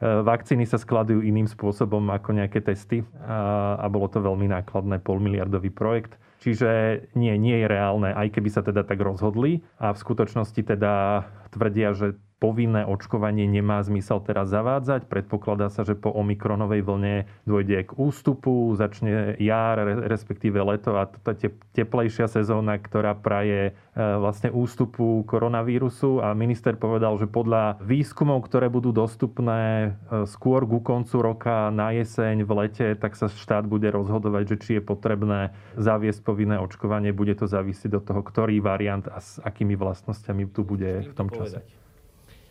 vakcíny 0.01 0.69
sa 0.69 0.77
skladujú 0.77 1.25
iným 1.25 1.49
spôsobom 1.49 2.05
ako 2.13 2.37
nejaké 2.37 2.61
testy 2.61 3.01
a, 3.25 3.89
bolo 3.89 4.13
to 4.13 4.21
veľmi 4.21 4.45
nákladné 4.53 5.01
polmiliardový 5.01 5.73
projekt. 5.73 6.21
Čiže 6.47 6.71
nie, 7.19 7.35
nie 7.43 7.59
je 7.59 7.67
reálne, 7.67 8.15
aj 8.15 8.39
keby 8.39 8.55
sa 8.55 8.63
teda 8.63 8.87
tak 8.87 9.03
rozhodli. 9.03 9.67
A 9.83 9.91
v 9.91 9.99
skutočnosti 9.99 10.63
teda 10.63 11.27
tvrdia, 11.51 11.91
že 11.91 12.15
povinné 12.37 12.85
očkovanie 12.85 13.49
nemá 13.49 13.81
zmysel 13.81 14.21
teraz 14.21 14.53
zavádzať. 14.53 15.09
Predpokladá 15.09 15.73
sa, 15.73 15.89
že 15.89 15.97
po 15.97 16.13
omikronovej 16.13 16.85
vlne 16.85 17.15
dôjde 17.49 17.89
k 17.89 17.93
ústupu, 17.97 18.77
začne 18.77 19.41
jar, 19.41 19.81
respektíve 20.05 20.61
leto. 20.61 21.01
A 21.01 21.09
tá 21.09 21.33
teplejšia 21.73 22.29
sezóna, 22.29 22.77
ktorá 22.77 23.17
praje 23.17 23.73
e, 23.73 24.01
vlastne 24.21 24.53
ústupu 24.53 25.25
koronavírusu. 25.25 26.21
A 26.21 26.37
minister 26.37 26.77
povedal, 26.77 27.17
že 27.17 27.25
podľa 27.25 27.81
výskumov, 27.81 28.45
ktoré 28.45 28.69
budú 28.69 28.93
dostupné 28.93 29.97
e, 29.97 30.29
skôr 30.29 30.69
ku 30.69 30.85
koncu 30.85 31.17
roka 31.25 31.73
na 31.73 31.97
jeseň, 31.97 32.45
v 32.45 32.53
lete, 32.53 32.87
tak 33.01 33.17
sa 33.17 33.33
štát 33.33 33.65
bude 33.65 33.89
rozhodovať, 33.89 34.45
že 34.45 34.57
či 34.61 34.71
je 34.77 34.83
potrebné 34.85 35.57
zaviesť 35.81 36.21
povinné 36.37 36.61
očkovanie. 36.61 37.17
Bude 37.17 37.33
to 37.33 37.49
závisieť 37.49 37.97
od 37.97 38.05
toho, 38.05 38.21
ktorý 38.21 38.61
variant 38.61 39.09
a 39.09 39.25
s 39.25 39.41
akými 39.41 39.73
vlastnosťami 39.73 40.53
tu 40.53 40.69
bude 40.69 41.09
v 41.09 41.15
tom 41.17 41.33
čase. 41.33 41.65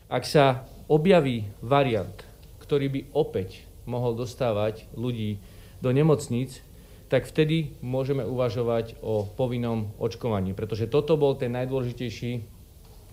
Ak 0.10 0.26
sa 0.26 0.66
objaví 0.90 1.46
variant, 1.62 2.26
ktorý 2.58 2.90
by 2.90 3.02
opäť 3.14 3.70
mohol 3.86 4.18
dostávať 4.18 4.90
ľudí 4.98 5.38
do 5.86 5.94
nemocníc, 5.94 6.66
tak 7.14 7.30
vtedy 7.30 7.78
môžeme 7.86 8.26
uvažovať 8.26 8.98
o 9.06 9.30
povinnom 9.30 9.94
očkovaní. 10.02 10.58
Pretože 10.58 10.90
toto 10.90 11.14
bol 11.14 11.38
ten 11.38 11.54
najdôležitejší 11.54 12.42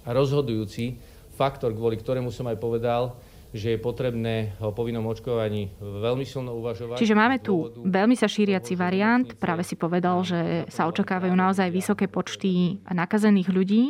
a 0.09 0.17
rozhodujúci 0.17 0.97
faktor, 1.37 1.77
kvôli 1.77 2.01
ktorému 2.01 2.33
som 2.33 2.49
aj 2.49 2.57
povedal, 2.57 3.21
že 3.53 3.77
je 3.77 3.79
potrebné 3.79 4.57
o 4.59 4.73
povinnom 4.73 5.05
očkovaní 5.07 5.77
veľmi 5.81 6.25
silno 6.25 6.57
uvažovať. 6.57 6.99
Čiže 6.99 7.15
máme 7.17 7.39
tu 7.39 7.69
veľmi 7.85 8.17
sa 8.17 8.27
šíriaci 8.27 8.73
variant. 8.75 9.29
Práve 9.37 9.63
si 9.63 9.77
povedal, 9.77 10.25
že 10.25 10.65
sa 10.73 10.89
očakávajú 10.89 11.33
naozaj 11.37 11.69
vysoké 11.69 12.09
počty 12.09 12.81
nakazených 12.89 13.49
ľudí. 13.53 13.85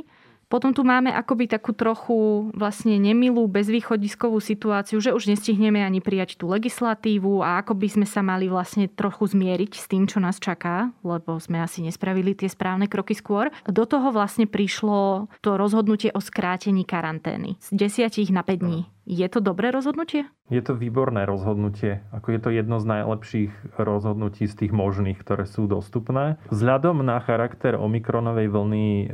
Potom 0.53 0.77
tu 0.77 0.85
máme 0.85 1.09
akoby 1.09 1.49
takú 1.49 1.73
trochu 1.73 2.53
vlastne 2.53 3.01
nemilú, 3.01 3.49
bezvýchodiskovú 3.49 4.37
situáciu, 4.37 5.01
že 5.01 5.17
už 5.17 5.33
nestihneme 5.33 5.81
ani 5.81 6.05
prijať 6.05 6.37
tú 6.37 6.53
legislatívu 6.53 7.41
a 7.41 7.65
ako 7.65 7.73
by 7.73 7.89
sme 7.89 8.05
sa 8.05 8.21
mali 8.21 8.53
vlastne 8.53 8.85
trochu 8.85 9.33
zmieriť 9.33 9.73
s 9.73 9.89
tým, 9.89 10.05
čo 10.05 10.21
nás 10.21 10.37
čaká, 10.37 10.93
lebo 11.01 11.41
sme 11.41 11.65
asi 11.65 11.81
nespravili 11.81 12.37
tie 12.37 12.53
správne 12.53 12.85
kroky 12.85 13.17
skôr. 13.17 13.49
Do 13.65 13.89
toho 13.89 14.13
vlastne 14.13 14.45
prišlo 14.45 15.33
to 15.41 15.57
rozhodnutie 15.57 16.13
o 16.13 16.21
skrátení 16.21 16.85
karantény 16.85 17.57
z 17.57 17.89
10 18.13 18.29
na 18.29 18.45
5 18.45 18.61
dní. 18.61 18.85
Je 19.03 19.27
to 19.27 19.43
dobré 19.43 19.75
rozhodnutie? 19.75 20.31
Je 20.47 20.63
to 20.63 20.79
výborné 20.79 21.27
rozhodnutie. 21.27 22.07
Ako 22.15 22.39
je 22.39 22.41
to 22.41 22.51
jedno 22.55 22.79
z 22.79 22.87
najlepších 22.87 23.53
rozhodnutí 23.75 24.47
z 24.47 24.55
tých 24.55 24.73
možných, 24.73 25.19
ktoré 25.19 25.43
sú 25.43 25.67
dostupné. 25.67 26.39
Vzhľadom 26.55 27.03
na 27.03 27.19
charakter 27.19 27.75
omikronovej 27.75 28.47
vlny 28.47 28.87
e, 28.87 29.07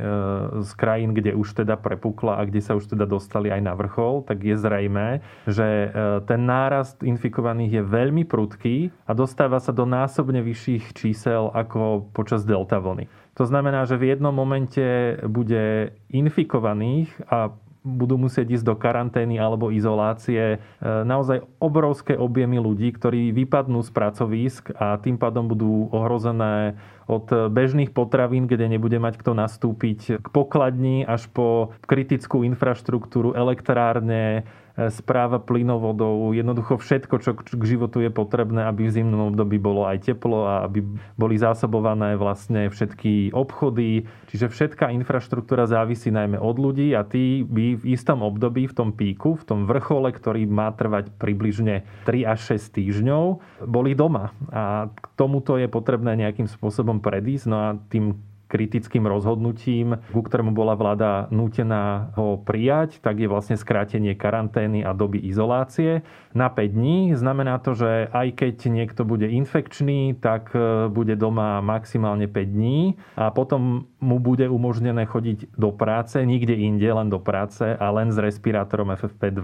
z 0.61 0.71
krajín, 0.77 1.17
kde 1.17 1.33
už 1.33 1.65
teda 1.65 1.73
prepukla 1.73 2.37
a 2.37 2.45
kde 2.45 2.61
sa 2.61 2.77
už 2.77 2.93
teda 2.93 3.09
dostali 3.09 3.49
aj 3.49 3.61
na 3.65 3.73
vrchol, 3.73 4.29
tak 4.29 4.45
je 4.45 4.53
zrejme, 4.61 5.25
že 5.49 5.65
e, 5.65 5.87
ten 6.29 6.45
nárast 6.45 7.01
infikovaných 7.01 7.81
je 7.81 7.83
veľmi 7.87 8.29
prudký 8.29 8.93
a 9.09 9.17
dostáva 9.17 9.57
sa 9.57 9.73
do 9.73 9.89
násobne 9.89 10.45
vyšších 10.45 10.93
čísel 10.93 11.49
ako 11.49 12.13
počas 12.13 12.45
delta 12.45 12.77
vlny. 12.77 13.09
To 13.41 13.47
znamená, 13.47 13.87
že 13.89 13.95
v 13.95 14.11
jednom 14.13 14.35
momente 14.35 15.15
bude 15.23 15.95
infikovaných 16.11 17.09
a 17.31 17.55
budú 17.83 18.19
musieť 18.19 18.59
ísť 18.59 18.65
do 18.67 18.75
karantény 18.75 19.39
alebo 19.39 19.71
izolácie. 19.71 20.57
E, 20.57 20.83
naozaj 20.83 21.47
obrovské 21.63 22.19
objemy 22.19 22.59
ľudí, 22.59 22.91
ktorí 22.91 23.31
vypadnú 23.31 23.79
z 23.83 23.89
pracovísk 23.95 24.75
a 24.75 24.99
tým 24.99 25.15
pádom 25.15 25.47
budú 25.47 25.87
ohrozené 25.95 26.75
od 27.09 27.25
bežných 27.49 27.89
potravín, 27.89 28.45
kde 28.45 28.69
nebude 28.69 29.01
mať 29.01 29.17
kto 29.17 29.33
nastúpiť 29.33 30.21
k 30.21 30.27
pokladni, 30.29 31.01
až 31.01 31.25
po 31.33 31.73
kritickú 31.89 32.45
infraštruktúru, 32.45 33.33
elektrárne, 33.33 34.45
správa 34.87 35.43
plynovodov, 35.43 36.31
jednoducho 36.31 36.79
všetko, 36.79 37.15
čo 37.19 37.35
k 37.35 37.63
životu 37.67 37.99
je 37.99 38.07
potrebné, 38.07 38.63
aby 38.63 38.87
v 38.87 38.95
zimnom 38.95 39.35
období 39.35 39.59
bolo 39.59 39.83
aj 39.83 40.07
teplo 40.07 40.47
a 40.47 40.63
aby 40.63 40.79
boli 41.19 41.35
zásobované 41.35 42.15
vlastne 42.15 42.71
všetky 42.71 43.35
obchody. 43.35 44.07
Čiže 44.31 44.47
všetká 44.47 44.95
infraštruktúra 44.95 45.67
závisí 45.67 46.07
najmä 46.07 46.39
od 46.39 46.55
ľudí 46.55 46.95
a 46.95 47.03
tí 47.03 47.43
by 47.43 47.83
v 47.83 47.83
istom 47.91 48.23
období, 48.23 48.71
v 48.71 48.77
tom 48.77 48.89
píku, 48.95 49.35
v 49.35 49.43
tom 49.43 49.59
vrchole, 49.67 50.15
ktorý 50.15 50.47
má 50.47 50.71
trvať 50.71 51.11
približne 51.19 51.83
3 52.07 52.23
až 52.23 52.55
6 52.55 52.79
týždňov, 52.79 53.23
boli 53.67 53.91
doma. 53.97 54.31
A 54.55 54.87
k 54.93 55.05
tomuto 55.19 55.59
je 55.59 55.67
potrebné 55.67 56.15
nejakým 56.15 56.47
spôsobom 56.47 57.03
predísť. 57.03 57.45
No 57.51 57.57
a 57.59 57.67
tým 57.91 58.15
kritickým 58.49 59.05
rozhodnutím, 59.05 60.01
ku 60.09 60.25
ktorému 60.25 60.51
bola 60.51 60.73
vláda 60.73 61.29
nútená 61.29 62.09
ho 62.17 62.41
prijať, 62.41 62.97
tak 62.97 63.21
je 63.21 63.29
vlastne 63.29 63.53
skrátenie 63.53 64.17
karantény 64.17 64.81
a 64.81 64.97
doby 64.97 65.21
izolácie 65.21 66.01
na 66.33 66.49
5 66.49 66.73
dní. 66.73 67.13
Znamená 67.13 67.61
to, 67.61 67.77
že 67.77 68.09
aj 68.09 68.27
keď 68.33 68.55
niekto 68.73 69.05
bude 69.05 69.29
infekčný, 69.29 70.17
tak 70.17 70.49
e, 70.57 70.89
bude 70.89 71.13
doma 71.13 71.61
maximálne 71.61 72.25
5 72.25 72.49
dní 72.49 72.97
a 73.13 73.29
potom 73.29 73.85
mu 74.01 74.17
bude 74.17 74.49
umožnené 74.49 75.05
chodiť 75.05 75.53
do 75.53 75.69
práce, 75.69 76.17
nikde 76.25 76.57
inde, 76.57 76.89
len 76.89 77.13
do 77.13 77.21
práce 77.21 77.61
a 77.61 77.87
len 77.93 78.09
s 78.09 78.17
respirátorom 78.17 78.89
FFP2. 78.97 79.41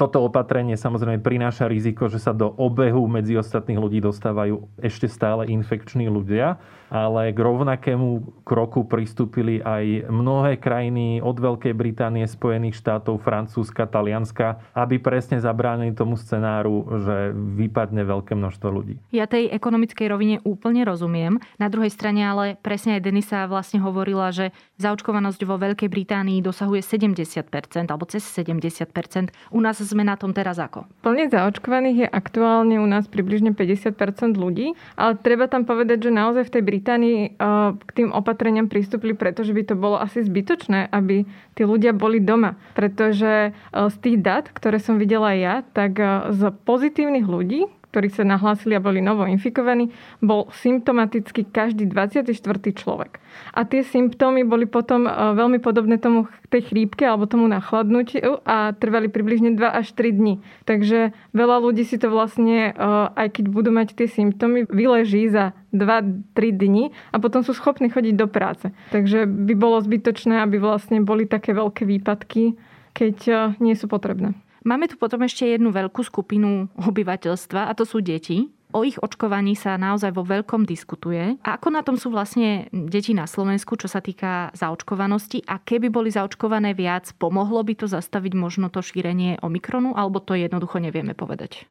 Toto 0.00 0.24
opatrenie 0.24 0.80
samozrejme 0.80 1.20
prináša 1.20 1.68
riziko, 1.68 2.08
že 2.08 2.16
sa 2.16 2.32
do 2.32 2.48
obehu 2.56 3.04
medzi 3.04 3.36
ostatných 3.36 3.76
ľudí 3.76 4.00
dostávajú 4.00 4.64
ešte 4.80 5.04
stále 5.12 5.44
infekční 5.52 6.08
ľudia 6.08 6.56
ale 6.90 7.34
k 7.34 7.38
rovnakému 7.38 8.42
kroku 8.46 8.86
pristúpili 8.86 9.58
aj 9.58 10.06
mnohé 10.06 10.62
krajiny 10.62 11.18
od 11.18 11.34
Veľkej 11.34 11.74
Británie, 11.74 12.22
Spojených 12.30 12.78
štátov, 12.78 13.18
Francúzska, 13.18 13.90
Talianska, 13.90 14.62
aby 14.70 15.02
presne 15.02 15.42
zabránili 15.42 15.90
tomu 15.90 16.14
scenáru, 16.14 16.86
že 17.02 17.34
vypadne 17.34 18.06
veľké 18.06 18.38
množstvo 18.38 18.68
ľudí. 18.70 19.02
Ja 19.10 19.26
tej 19.26 19.50
ekonomickej 19.50 20.06
rovine 20.06 20.36
úplne 20.46 20.86
rozumiem. 20.86 21.42
Na 21.58 21.66
druhej 21.66 21.90
strane 21.90 22.22
ale 22.22 22.54
presne 22.62 23.02
aj 23.02 23.02
Denisa 23.02 23.50
vlastne 23.50 23.82
hovorila, 23.82 24.30
že 24.30 24.54
zaočkovanosť 24.78 25.42
vo 25.42 25.58
Veľkej 25.58 25.90
Británii 25.90 26.38
dosahuje 26.38 26.86
70% 26.86 27.50
alebo 27.90 28.06
cez 28.06 28.22
70%. 28.22 29.34
U 29.50 29.58
nás 29.58 29.82
sme 29.82 30.06
na 30.06 30.14
tom 30.14 30.30
teraz 30.30 30.62
ako? 30.62 30.86
Plne 31.02 31.26
zaočkovaných 31.34 32.06
je 32.06 32.08
aktuálne 32.14 32.78
u 32.78 32.86
nás 32.86 33.10
približne 33.10 33.58
50% 33.58 34.38
ľudí, 34.38 34.78
ale 34.94 35.18
treba 35.18 35.50
tam 35.50 35.66
povedať, 35.66 36.06
že 36.06 36.10
naozaj 36.14 36.46
v 36.46 36.54
tej 36.54 36.62
Británii 36.62 37.18
eh, 37.26 37.30
k 37.74 37.90
tým 37.90 38.14
opatreniam 38.14 38.35
pristúpili, 38.68 39.16
pretože 39.16 39.50
by 39.50 39.62
to 39.66 39.74
bolo 39.74 39.96
asi 39.98 40.22
zbytočné, 40.22 40.92
aby 40.92 41.24
tí 41.56 41.62
ľudia 41.64 41.96
boli 41.96 42.20
doma. 42.20 42.54
Pretože 42.76 43.50
eh, 43.50 43.52
z 43.72 43.96
tých 43.98 44.16
dát, 44.20 44.46
ktoré 44.52 44.78
som 44.78 45.00
videla 45.00 45.32
ja, 45.32 45.64
tak 45.74 45.98
eh, 45.98 46.30
z 46.30 46.52
pozitívnych 46.64 47.26
ľudí, 47.26 47.66
ktorí 47.96 48.12
sa 48.12 48.28
nahlásili 48.28 48.76
a 48.76 48.84
boli 48.84 49.00
novo 49.00 49.24
infikovaní, 49.24 49.88
bol 50.20 50.52
symptomaticky 50.52 51.48
každý 51.48 51.88
24. 51.88 52.28
človek. 52.76 53.24
A 53.56 53.64
tie 53.64 53.80
symptómy 53.80 54.44
boli 54.44 54.68
potom 54.68 55.08
e, 55.08 55.10
veľmi 55.32 55.64
podobné 55.64 55.96
tomu 55.96 56.28
tej 56.52 56.68
chrípke 56.68 57.08
alebo 57.08 57.24
tomu 57.24 57.48
nachladnutiu 57.48 58.44
a 58.44 58.76
trvali 58.76 59.08
približne 59.08 59.56
2 59.56 59.64
až 59.64 59.96
3 59.96 60.12
dní. 60.12 60.44
Takže 60.68 61.16
veľa 61.32 61.56
ľudí 61.64 61.88
si 61.88 61.96
to 61.96 62.12
vlastne, 62.12 62.76
e, 62.76 62.84
aj 63.16 63.40
keď 63.40 63.44
budú 63.48 63.72
mať 63.72 63.96
tie 63.96 64.12
symptómy, 64.12 64.68
vyleží 64.68 65.32
za 65.32 65.56
2-3 65.72 66.36
dní 66.52 66.92
a 66.92 67.16
potom 67.16 67.40
sú 67.40 67.56
schopní 67.56 67.88
chodiť 67.88 68.12
do 68.12 68.28
práce. 68.28 68.76
Takže 68.92 69.24
by 69.24 69.56
bolo 69.56 69.80
zbytočné, 69.80 70.44
aby 70.44 70.60
vlastne 70.60 71.00
boli 71.00 71.24
také 71.24 71.56
veľké 71.56 71.88
výpadky, 71.88 72.60
keď 72.92 73.16
e, 73.24 73.34
nie 73.64 73.72
sú 73.72 73.88
potrebné. 73.88 74.36
Máme 74.66 74.90
tu 74.90 74.98
potom 74.98 75.22
ešte 75.22 75.46
jednu 75.46 75.70
veľkú 75.70 76.02
skupinu 76.02 76.66
obyvateľstva 76.74 77.70
a 77.70 77.72
to 77.78 77.86
sú 77.86 78.02
deti. 78.02 78.50
O 78.74 78.82
ich 78.82 78.98
očkovaní 78.98 79.54
sa 79.54 79.78
naozaj 79.78 80.10
vo 80.10 80.26
veľkom 80.26 80.66
diskutuje. 80.66 81.38
A 81.46 81.56
ako 81.56 81.68
na 81.70 81.86
tom 81.86 81.96
sú 81.96 82.10
vlastne 82.10 82.66
deti 82.74 83.14
na 83.14 83.24
Slovensku, 83.24 83.78
čo 83.78 83.88
sa 83.88 84.02
týka 84.02 84.50
zaočkovanosti? 84.52 85.46
A 85.46 85.62
keby 85.62 85.88
boli 85.88 86.10
zaočkované 86.12 86.76
viac, 86.76 87.08
pomohlo 87.16 87.62
by 87.62 87.78
to 87.78 87.86
zastaviť 87.88 88.32
možno 88.36 88.68
to 88.68 88.84
šírenie 88.84 89.40
Omikronu? 89.40 89.96
Alebo 89.96 90.20
to 90.20 90.36
jednoducho 90.36 90.82
nevieme 90.82 91.16
povedať? 91.16 91.64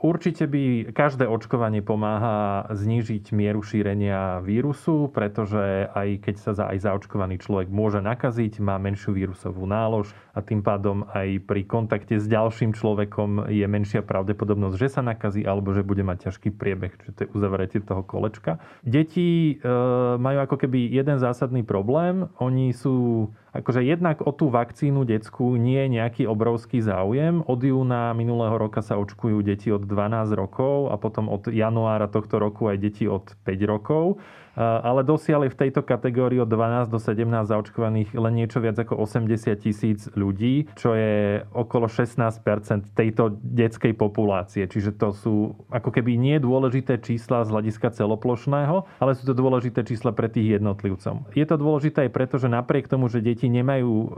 Určite 0.00 0.50
by 0.50 0.90
každé 0.96 1.28
očkovanie 1.28 1.84
pomáha 1.84 2.66
znížiť 2.72 3.30
mieru 3.36 3.62
šírenia 3.62 4.40
vírusu, 4.42 5.12
pretože 5.12 5.92
aj 5.92 6.24
keď 6.24 6.34
sa 6.40 6.50
za, 6.56 6.64
aj 6.72 6.88
zaočkovaný 6.88 7.38
človek 7.38 7.68
môže 7.70 8.02
nakaziť, 8.02 8.58
má 8.64 8.80
menšiu 8.80 9.14
vírusovú 9.14 9.68
nálož 9.68 10.10
a 10.34 10.42
tým 10.42 10.64
pádom 10.64 11.06
aj 11.14 11.44
pri 11.46 11.62
kontakte 11.68 12.18
s 12.18 12.26
ďalším 12.26 12.74
človekom 12.74 13.46
je 13.52 13.66
menšia 13.68 14.02
pravdepodobnosť, 14.02 14.76
že 14.78 14.88
sa 14.88 15.02
nakazí 15.04 15.46
alebo 15.46 15.70
že 15.76 15.86
bude 15.86 15.97
mať 16.02 16.28
ťažký 16.28 16.54
priebeh, 16.54 16.92
čiže 16.98 17.12
to 17.14 17.20
je 17.24 17.32
uzavretie 17.34 17.80
toho 17.82 18.02
kolečka. 18.02 18.58
Deti 18.82 19.54
e, 19.54 19.70
majú 20.18 20.38
ako 20.44 20.56
keby 20.66 20.90
jeden 20.90 21.16
zásadný 21.18 21.62
problém. 21.62 22.26
Oni 22.42 22.74
sú 22.74 23.28
akože 23.52 23.84
jednak 23.84 24.20
o 24.24 24.30
tú 24.34 24.52
vakcínu 24.52 25.04
detskú 25.08 25.56
nie 25.56 25.88
je 25.88 25.94
nejaký 26.00 26.22
obrovský 26.28 26.84
záujem. 26.84 27.40
Od 27.46 27.60
júna 27.60 28.12
minulého 28.12 28.56
roka 28.56 28.84
sa 28.84 29.00
očkujú 29.00 29.40
deti 29.40 29.72
od 29.72 29.84
12 29.84 30.36
rokov 30.36 30.92
a 30.92 30.96
potom 31.00 31.32
od 31.32 31.48
januára 31.48 32.10
tohto 32.10 32.42
roku 32.42 32.68
aj 32.68 32.76
deti 32.80 33.04
od 33.08 33.34
5 33.44 33.72
rokov 33.72 34.20
ale 34.58 35.06
dosiali 35.06 35.46
v 35.46 35.54
tejto 35.54 35.86
kategórii 35.86 36.42
od 36.42 36.50
12 36.50 36.90
do 36.90 36.98
17 36.98 37.46
zaočkovaných 37.46 38.10
len 38.18 38.34
niečo 38.34 38.58
viac 38.58 38.74
ako 38.74 38.98
80 39.06 39.54
tisíc 39.54 40.10
ľudí, 40.18 40.66
čo 40.74 40.98
je 40.98 41.46
okolo 41.54 41.86
16% 41.86 42.90
tejto 42.98 43.38
detskej 43.38 43.94
populácie. 43.94 44.66
Čiže 44.66 44.98
to 44.98 45.14
sú 45.14 45.54
ako 45.70 45.94
keby 45.94 46.18
nie 46.18 46.42
dôležité 46.42 46.98
čísla 46.98 47.46
z 47.46 47.54
hľadiska 47.54 47.94
celoplošného, 47.94 48.98
ale 48.98 49.14
sú 49.14 49.30
to 49.30 49.34
dôležité 49.38 49.86
čísla 49.86 50.10
pre 50.10 50.26
tých 50.26 50.58
jednotlivcov. 50.58 51.30
Je 51.38 51.46
to 51.46 51.54
dôležité 51.54 52.10
aj 52.10 52.14
preto, 52.18 52.42
že 52.42 52.50
napriek 52.50 52.90
tomu, 52.90 53.06
že 53.06 53.22
deti 53.22 53.37
nemajú 53.46 53.94
e, 53.94 54.08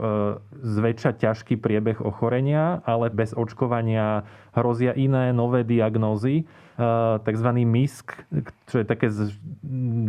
zväčša 0.65 1.21
ťažký 1.21 1.61
priebeh 1.61 2.01
ochorenia, 2.01 2.81
ale 2.89 3.13
bez 3.13 3.37
očkovania 3.37 4.25
hrozia 4.57 4.97
iné 4.97 5.29
nové 5.29 5.61
diagnózy, 5.61 6.49
tzv. 7.21 7.49
MISK, 7.61 8.07
čo 8.65 8.81
je 8.81 8.85
také 8.87 9.13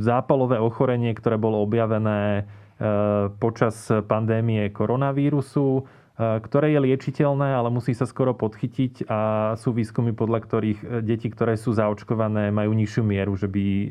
zápalové 0.00 0.56
ochorenie, 0.56 1.12
ktoré 1.12 1.36
bolo 1.36 1.60
objavené 1.60 2.48
počas 3.38 3.76
pandémie 4.08 4.72
koronavírusu 4.74 5.86
ktoré 6.42 6.74
je 6.74 6.80
liečiteľné, 6.84 7.54
ale 7.56 7.68
musí 7.72 7.92
sa 7.92 8.06
skoro 8.06 8.36
podchytiť 8.36 9.08
a 9.10 9.52
sú 9.58 9.74
výskumy, 9.74 10.14
podľa 10.14 10.38
ktorých 10.44 10.80
e, 10.80 10.86
deti, 11.02 11.28
ktoré 11.28 11.58
sú 11.58 11.74
zaočkované, 11.74 12.54
majú 12.54 12.72
nižšiu 12.72 13.02
mieru, 13.02 13.34
že 13.34 13.48
by, 13.50 13.66
e, 13.66 13.88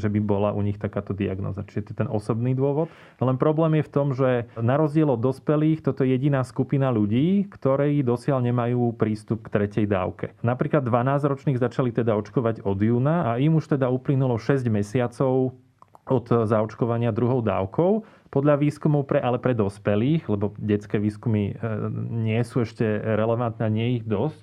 že 0.00 0.08
by 0.08 0.20
bola 0.22 0.50
u 0.56 0.60
nich 0.64 0.80
takáto 0.80 1.12
diagnoza. 1.12 1.66
Čiže 1.66 1.80
to 1.80 1.90
je 1.92 2.00
ten 2.04 2.10
osobný 2.10 2.56
dôvod. 2.56 2.88
Len 3.20 3.36
problém 3.36 3.80
je 3.80 3.86
v 3.86 3.92
tom, 3.92 4.16
že 4.16 4.48
na 4.56 4.80
rozdiel 4.80 5.10
od 5.12 5.20
dospelých, 5.20 5.84
toto 5.84 6.02
je 6.02 6.14
jediná 6.16 6.42
skupina 6.46 6.88
ľudí, 6.94 7.46
ktorí 7.50 8.00
dosiaľ 8.06 8.40
nemajú 8.44 8.94
prístup 8.96 9.46
k 9.46 9.52
tretej 9.60 9.86
dávke. 9.90 10.34
Napríklad 10.46 10.86
12-ročných 10.86 11.60
začali 11.60 11.90
teda 11.90 12.14
očkovať 12.16 12.62
od 12.62 12.78
júna 12.78 13.34
a 13.34 13.42
im 13.42 13.58
už 13.58 13.76
teda 13.76 13.90
uplynulo 13.90 14.38
6 14.38 14.66
mesiacov 14.70 15.54
od 16.04 16.26
zaočkovania 16.44 17.14
druhou 17.14 17.40
dávkou. 17.40 18.04
Podľa 18.28 18.60
výskumov 18.60 19.08
pre, 19.08 19.22
ale 19.22 19.38
pre 19.38 19.54
dospelých, 19.56 20.26
lebo 20.26 20.52
detské 20.58 20.98
výskumy 20.98 21.54
e, 21.54 21.54
nie 22.10 22.40
sú 22.44 22.66
ešte 22.66 22.84
relevantné, 23.00 23.66
nie 23.70 23.88
ich 24.00 24.04
dosť, 24.04 24.42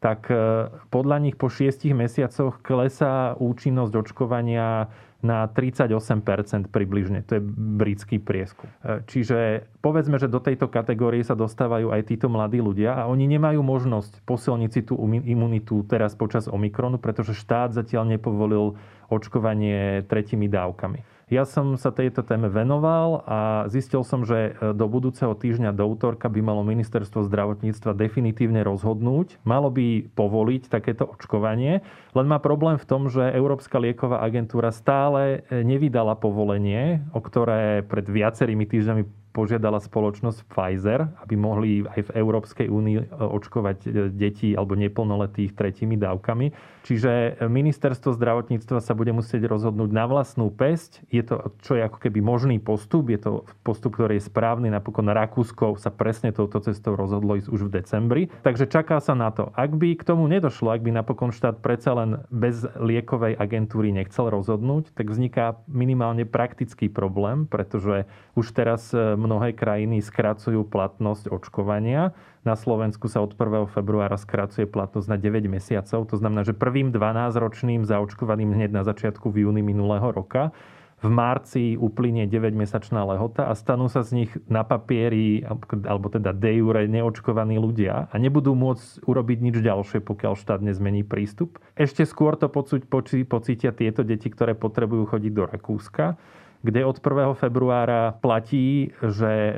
tak 0.00 0.32
e, 0.32 0.72
podľa 0.88 1.16
nich 1.20 1.36
po 1.36 1.52
6 1.52 1.92
mesiacoch 1.92 2.64
klesá 2.64 3.36
účinnosť 3.36 3.92
očkovania 3.92 4.88
na 5.20 5.44
38% 5.44 6.72
približne. 6.72 7.20
To 7.28 7.36
je 7.36 7.42
britský 7.44 8.16
prieskum. 8.16 8.72
E, 8.80 9.04
čiže 9.04 9.68
povedzme, 9.84 10.16
že 10.16 10.32
do 10.32 10.40
tejto 10.40 10.72
kategórie 10.72 11.20
sa 11.20 11.36
dostávajú 11.36 11.92
aj 11.92 12.08
títo 12.08 12.32
mladí 12.32 12.64
ľudia 12.64 12.96
a 12.96 13.04
oni 13.12 13.28
nemajú 13.28 13.60
možnosť 13.60 14.24
posilniť 14.24 14.70
si 14.72 14.80
tú 14.88 14.96
imunitu 15.04 15.84
teraz 15.84 16.16
počas 16.16 16.48
Omikronu, 16.48 16.96
pretože 16.96 17.36
štát 17.36 17.76
zatiaľ 17.76 18.16
nepovolil 18.16 18.80
očkovanie 19.12 20.08
tretimi 20.08 20.48
dávkami. 20.48 21.19
Ja 21.30 21.46
som 21.46 21.78
sa 21.78 21.94
tejto 21.94 22.26
téme 22.26 22.50
venoval 22.50 23.22
a 23.22 23.38
zistil 23.70 24.02
som, 24.02 24.26
že 24.26 24.50
e, 24.58 24.74
do 24.74 24.90
budúceho 24.90 25.30
týždňa, 25.38 25.70
do 25.70 25.86
útorka 25.86 26.26
by 26.26 26.42
malo 26.42 26.66
ministerstvo 26.66 27.22
zdravotníctva 27.22 27.94
definitívne 27.94 28.66
rozhodnúť. 28.66 29.38
Malo 29.46 29.70
by 29.70 30.10
povoliť 30.10 30.66
takéto 30.66 31.06
očkovanie, 31.06 31.86
len 32.18 32.26
má 32.26 32.42
problém 32.42 32.82
v 32.82 32.88
tom, 32.88 33.06
že 33.06 33.30
Európska 33.30 33.78
lieková 33.78 34.26
agentúra 34.26 34.74
stále 34.74 35.46
e, 35.46 35.62
nevydala 35.62 36.18
povolenie, 36.18 37.06
o 37.14 37.22
ktoré 37.22 37.86
pred 37.86 38.10
viacerými 38.10 38.66
týždňami 38.66 39.19
požiadala 39.30 39.78
spoločnosť 39.78 40.46
Pfizer, 40.50 41.06
aby 41.22 41.34
mohli 41.38 41.86
aj 41.86 42.10
v 42.10 42.14
Európskej 42.18 42.66
únii 42.66 42.96
e, 42.98 43.04
očkovať 43.10 43.78
e, 43.86 43.88
deti 44.10 44.52
alebo 44.54 44.74
neplnoletých 44.74 45.54
tretími 45.54 45.94
dávkami. 45.98 46.52
Čiže 46.80 47.44
ministerstvo 47.44 48.16
zdravotníctva 48.16 48.80
sa 48.80 48.96
bude 48.96 49.12
musieť 49.12 49.46
rozhodnúť 49.46 49.90
na 49.92 50.08
vlastnú 50.08 50.48
pesť. 50.48 51.04
Je 51.12 51.20
to, 51.20 51.52
čo 51.60 51.76
je 51.76 51.84
ako 51.84 52.00
keby 52.00 52.24
možný 52.24 52.56
postup, 52.56 53.12
je 53.12 53.20
to 53.20 53.30
postup, 53.60 54.00
ktorý 54.00 54.16
je 54.16 54.26
správny. 54.26 54.72
Napokon 54.72 55.06
Rakúsko 55.12 55.76
sa 55.76 55.92
presne 55.92 56.32
touto 56.32 56.58
cestou 56.64 56.96
rozhodlo 56.96 57.36
ísť 57.36 57.48
už 57.52 57.68
v 57.68 57.70
decembri. 57.70 58.22
Takže 58.42 58.66
čaká 58.66 58.98
sa 58.98 59.12
na 59.12 59.28
to. 59.28 59.52
Ak 59.52 59.76
by 59.76 59.92
k 59.94 60.02
tomu 60.08 60.24
nedošlo, 60.26 60.72
ak 60.72 60.80
by 60.80 60.90
napokon 60.90 61.30
štát 61.36 61.60
predsa 61.60 61.92
len 61.92 62.24
bez 62.32 62.64
liekovej 62.80 63.36
agentúry 63.36 63.92
nechcel 63.92 64.32
rozhodnúť, 64.32 64.96
tak 64.96 65.12
vzniká 65.12 65.60
minimálne 65.68 66.24
praktický 66.24 66.88
problém, 66.88 67.44
pretože 67.44 68.08
už 68.34 68.56
teraz 68.56 68.90
e, 68.96 69.19
mnohé 69.20 69.52
krajiny 69.52 70.00
skracujú 70.00 70.64
platnosť 70.64 71.28
očkovania. 71.28 72.16
Na 72.40 72.56
Slovensku 72.56 73.04
sa 73.12 73.20
od 73.20 73.36
1. 73.36 73.68
februára 73.68 74.16
skracuje 74.16 74.64
platnosť 74.64 75.12
na 75.12 75.20
9 75.20 75.44
mesiacov. 75.52 76.08
To 76.08 76.16
znamená, 76.16 76.48
že 76.48 76.56
prvým 76.56 76.88
12-ročným 76.88 77.84
zaočkovaným 77.84 78.56
hneď 78.56 78.72
na 78.72 78.82
začiatku 78.88 79.28
v 79.28 79.44
júni 79.44 79.60
minulého 79.60 80.08
roka 80.08 80.56
v 81.00 81.08
marci 81.08 81.80
uplynie 81.80 82.28
9-mesačná 82.28 83.00
lehota 83.08 83.48
a 83.48 83.56
stanú 83.56 83.88
sa 83.88 84.04
z 84.04 84.20
nich 84.20 84.30
na 84.52 84.68
papieri, 84.68 85.40
alebo 85.88 86.12
teda 86.12 86.36
de 86.36 86.60
jure 86.60 86.84
neočkovaní 86.84 87.56
ľudia 87.56 88.12
a 88.12 88.14
nebudú 88.20 88.52
môcť 88.52 89.08
urobiť 89.08 89.38
nič 89.40 89.56
ďalšie, 89.64 90.04
pokiaľ 90.04 90.36
štát 90.36 90.60
nezmení 90.60 91.00
prístup. 91.00 91.56
Ešte 91.72 92.04
skôr 92.04 92.36
to 92.36 92.52
pocítia 92.52 93.72
tieto 93.72 94.04
deti, 94.04 94.28
ktoré 94.28 94.52
potrebujú 94.52 95.16
chodiť 95.16 95.32
do 95.32 95.48
Rakúska 95.48 96.20
kde 96.60 96.84
od 96.84 97.00
1. 97.00 97.40
februára 97.40 98.20
platí, 98.20 98.92
že 99.00 99.32
e, 99.32 99.52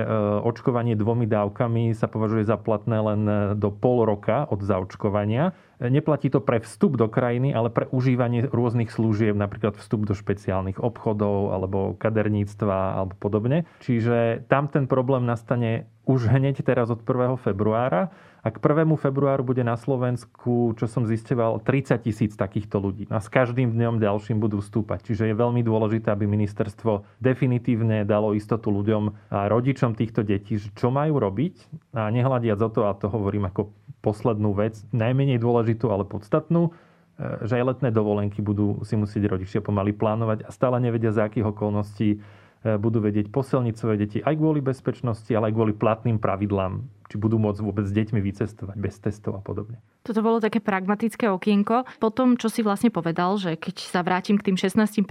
očkovanie 0.46 0.94
dvomi 0.94 1.26
dávkami 1.26 1.98
sa 1.98 2.06
považuje 2.06 2.46
za 2.46 2.54
platné 2.54 2.98
len 3.02 3.22
e, 3.26 3.34
do 3.58 3.74
pol 3.74 4.06
roka 4.06 4.46
od 4.46 4.62
zaočkovania. 4.62 5.50
Neplatí 5.82 6.30
to 6.30 6.38
pre 6.38 6.62
vstup 6.62 6.94
do 6.94 7.10
krajiny, 7.10 7.50
ale 7.50 7.66
pre 7.74 7.90
užívanie 7.90 8.46
rôznych 8.46 8.94
služieb, 8.94 9.34
napríklad 9.34 9.74
vstup 9.74 10.06
do 10.06 10.14
špeciálnych 10.14 10.78
obchodov 10.78 11.50
alebo 11.50 11.98
kaderníctva 11.98 13.02
alebo 13.02 13.18
podobne. 13.18 13.66
Čiže 13.82 14.46
tam 14.46 14.70
ten 14.70 14.86
problém 14.86 15.26
nastane 15.26 15.90
už 16.06 16.30
hneď 16.30 16.62
teraz 16.62 16.86
od 16.86 17.02
1. 17.02 17.34
februára 17.42 18.14
a 18.42 18.50
k 18.50 18.58
1. 18.58 18.90
februáru 18.98 19.46
bude 19.46 19.62
na 19.62 19.78
Slovensku, 19.78 20.74
čo 20.74 20.90
som 20.90 21.06
zisteval, 21.06 21.62
30 21.62 21.94
tisíc 22.02 22.34
takýchto 22.34 22.82
ľudí. 22.82 23.06
A 23.06 23.22
s 23.22 23.30
každým 23.30 23.70
dňom 23.70 24.02
ďalším 24.02 24.42
budú 24.42 24.58
stúpať. 24.58 25.06
Čiže 25.06 25.30
je 25.30 25.34
veľmi 25.38 25.62
dôležité, 25.62 26.10
aby 26.10 26.26
ministerstvo 26.26 27.06
definitívne 27.22 28.02
dalo 28.02 28.34
istotu 28.34 28.74
ľuďom 28.74 29.30
a 29.30 29.46
rodičom 29.46 29.94
týchto 29.94 30.26
detí, 30.26 30.58
čo 30.58 30.90
majú 30.90 31.22
robiť. 31.22 31.54
A 31.94 32.10
nehľadiac 32.10 32.58
o 32.66 32.70
to, 32.74 32.80
a 32.90 32.98
to 32.98 33.06
hovorím 33.06 33.46
ako 33.46 33.70
poslednú 34.02 34.50
vec, 34.58 34.74
najmenej 34.90 35.38
dôležitú, 35.38 35.94
ale 35.94 36.02
podstatnú, 36.02 36.74
e, 36.74 37.46
že 37.46 37.62
aj 37.62 37.78
letné 37.78 37.94
dovolenky 37.94 38.42
budú 38.42 38.82
si 38.82 38.98
musieť 38.98 39.30
rodičia 39.30 39.62
pomaly 39.62 39.94
plánovať 39.94 40.42
a 40.42 40.50
stále 40.50 40.82
nevedia, 40.82 41.14
za 41.14 41.30
akých 41.30 41.54
okolností 41.54 42.18
e, 42.18 42.74
budú 42.74 42.98
vedieť 42.98 43.30
posilniť 43.30 43.74
svoje 43.78 43.96
deti 44.02 44.18
aj 44.18 44.34
kvôli 44.34 44.58
bezpečnosti, 44.58 45.30
ale 45.30 45.48
aj 45.50 45.54
kvôli 45.54 45.72
platným 45.78 46.18
pravidlám 46.18 46.82
či 47.12 47.20
budú 47.20 47.36
môcť 47.36 47.60
vôbec 47.60 47.84
s 47.84 47.92
deťmi 47.92 48.24
vycestovať 48.24 48.76
bez 48.80 48.96
testov 48.96 49.36
a 49.36 49.44
podobne. 49.44 49.84
Toto 50.02 50.18
bolo 50.18 50.42
také 50.42 50.58
pragmatické 50.58 51.30
okienko. 51.30 51.86
Po 52.02 52.10
tom, 52.10 52.34
čo 52.34 52.50
si 52.50 52.66
vlastne 52.66 52.90
povedal, 52.90 53.38
že 53.38 53.54
keď 53.54 53.76
sa 53.78 54.02
vrátim 54.02 54.34
k 54.34 54.50
tým 54.50 54.56
16%, 54.58 55.06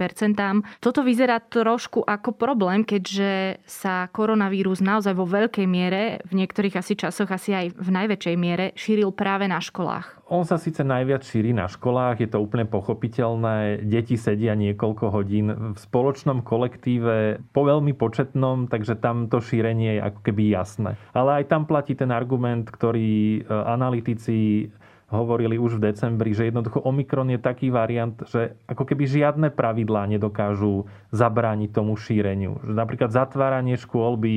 toto 0.84 1.00
vyzerá 1.00 1.40
trošku 1.40 2.04
ako 2.04 2.36
problém, 2.36 2.84
keďže 2.84 3.64
sa 3.64 4.12
koronavírus 4.12 4.84
naozaj 4.84 5.16
vo 5.16 5.24
veľkej 5.24 5.64
miere, 5.64 6.20
v 6.28 6.44
niektorých 6.44 6.76
asi 6.76 6.92
časoch 6.92 7.32
asi 7.32 7.56
aj 7.56 7.66
v 7.72 7.88
najväčšej 7.88 8.36
miere, 8.36 8.76
šíril 8.76 9.16
práve 9.16 9.48
na 9.48 9.64
školách. 9.64 10.22
On 10.32 10.48
sa 10.48 10.56
síce 10.56 10.80
najviac 10.80 11.20
šíri 11.28 11.52
na 11.52 11.68
školách, 11.68 12.24
je 12.24 12.28
to 12.32 12.40
úplne 12.40 12.64
pochopiteľné. 12.64 13.84
Deti 13.84 14.16
sedia 14.16 14.56
niekoľko 14.56 15.12
hodín 15.12 15.52
v 15.52 15.76
spoločnom 15.76 16.40
kolektíve, 16.40 17.44
po 17.52 17.68
veľmi 17.68 17.92
početnom, 17.92 18.64
takže 18.64 18.96
tam 18.96 19.28
to 19.28 19.44
šírenie 19.44 20.00
je 20.00 20.04
ako 20.08 20.20
keby 20.24 20.48
jasné. 20.48 20.96
Ale 21.12 21.44
aj 21.44 21.52
tam 21.52 21.68
platí 21.68 21.92
ten 21.92 22.08
argument, 22.08 22.64
ktorý 22.64 23.44
e, 23.44 23.52
analytici 23.52 24.72
hovorili 25.12 25.60
už 25.60 25.76
v 25.76 25.92
decembri, 25.92 26.32
že 26.32 26.48
jednoducho 26.48 26.80
Omikron 26.80 27.28
je 27.28 27.36
taký 27.36 27.68
variant, 27.68 28.16
že 28.24 28.56
ako 28.64 28.88
keby 28.88 29.04
žiadne 29.04 29.48
pravidlá 29.52 30.08
nedokážu 30.08 30.88
zabrániť 31.12 31.70
tomu 31.70 31.94
šíreniu. 32.00 32.58
Že 32.64 32.72
napríklad 32.72 33.12
zatváranie 33.12 33.76
škôl 33.76 34.16
by 34.16 34.34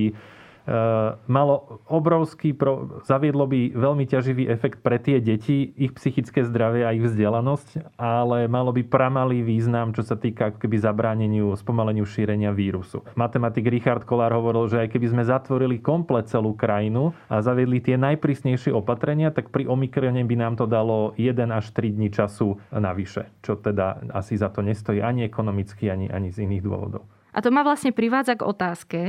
malo 1.29 1.81
obrovský, 1.85 2.57
pro, 2.57 3.01
zaviedlo 3.05 3.45
by 3.45 3.77
veľmi 3.77 4.05
ťaživý 4.09 4.49
efekt 4.49 4.81
pre 4.81 4.97
tie 4.97 5.21
deti, 5.21 5.69
ich 5.77 5.93
psychické 5.93 6.41
zdravie 6.41 6.81
a 6.81 6.93
ich 6.93 7.05
vzdelanosť, 7.05 7.97
ale 8.01 8.49
malo 8.49 8.73
by 8.73 8.81
pramalý 8.81 9.45
význam, 9.45 9.93
čo 9.93 10.01
sa 10.01 10.17
týka 10.17 10.57
keby 10.57 10.81
zabráneniu, 10.81 11.53
spomaleniu 11.53 12.03
šírenia 12.09 12.49
vírusu. 12.49 13.05
Matematik 13.13 13.69
Richard 13.69 14.09
Kolár 14.09 14.33
hovoril, 14.33 14.65
že 14.65 14.81
aj 14.81 14.89
keby 14.97 15.07
sme 15.13 15.23
zatvorili 15.23 15.77
komplet 15.77 16.25
celú 16.25 16.57
krajinu 16.57 17.13
a 17.29 17.45
zaviedli 17.45 17.77
tie 17.77 17.95
najprísnejšie 18.01 18.73
opatrenia, 18.73 19.29
tak 19.29 19.53
pri 19.53 19.69
Omikrone 19.69 20.25
by 20.25 20.35
nám 20.35 20.57
to 20.57 20.65
dalo 20.65 21.13
1 21.13 21.37
až 21.53 21.69
3 21.77 21.93
dní 21.93 22.09
času 22.09 22.57
navyše, 22.73 23.29
čo 23.45 23.53
teda 23.53 24.01
asi 24.17 24.33
za 24.33 24.49
to 24.49 24.65
nestojí 24.65 24.97
ani 25.05 25.29
ekonomicky, 25.29 25.93
ani, 25.93 26.09
ani 26.09 26.33
z 26.33 26.49
iných 26.49 26.65
dôvodov. 26.65 27.05
A 27.35 27.43
to 27.43 27.51
ma 27.51 27.67
vlastne 27.67 27.91
privádza 27.91 28.39
k 28.39 28.47
otázke, 28.47 28.99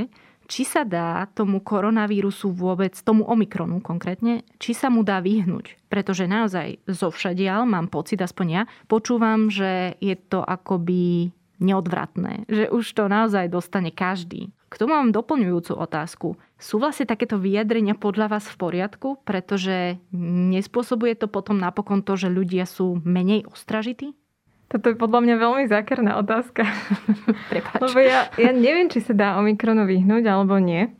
či 0.47 0.63
sa 0.63 0.87
dá 0.87 1.27
tomu 1.35 1.59
koronavírusu 1.59 2.49
vôbec, 2.55 2.95
tomu 3.03 3.27
Omikronu 3.27 3.83
konkrétne, 3.83 4.47
či 4.57 4.71
sa 4.71 4.87
mu 4.87 5.03
dá 5.03 5.19
vyhnúť. 5.19 5.75
Pretože 5.91 6.25
naozaj 6.25 6.81
zo 6.87 7.11
všadiaľ 7.11 7.67
mám 7.67 7.91
pocit, 7.91 8.17
aspoň 8.23 8.47
ja, 8.47 8.63
počúvam, 8.87 9.51
že 9.51 9.99
je 9.99 10.15
to 10.15 10.41
akoby 10.41 11.35
neodvratné. 11.59 12.47
Že 12.47 12.65
už 12.71 12.85
to 12.95 13.03
naozaj 13.11 13.51
dostane 13.51 13.91
každý. 13.91 14.53
K 14.67 14.75
tomu 14.75 14.99
mám 14.99 15.15
doplňujúcu 15.15 15.79
otázku. 15.79 16.27
Sú 16.59 16.75
vlastne 16.77 17.07
takéto 17.07 17.39
vyjadrenia 17.39 17.95
podľa 17.95 18.35
vás 18.35 18.45
v 18.51 18.59
poriadku? 18.59 19.07
Pretože 19.23 19.95
nespôsobuje 20.51 21.15
to 21.15 21.31
potom 21.31 21.55
napokon 21.55 22.03
to, 22.03 22.19
že 22.19 22.27
ľudia 22.27 22.67
sú 22.67 22.99
menej 23.07 23.47
ostražití? 23.47 24.11
Toto 24.67 24.91
je 24.91 24.99
podľa 24.99 25.23
mňa 25.23 25.35
veľmi 25.39 25.65
zákerná 25.71 26.19
otázka. 26.19 26.67
Lebo 27.83 27.99
ja, 28.03 28.27
ja 28.35 28.51
neviem, 28.51 28.91
či 28.91 28.99
sa 28.99 29.15
dá 29.15 29.27
Omikronu 29.39 29.87
vyhnúť 29.87 30.27
alebo 30.27 30.59
nie. 30.59 30.91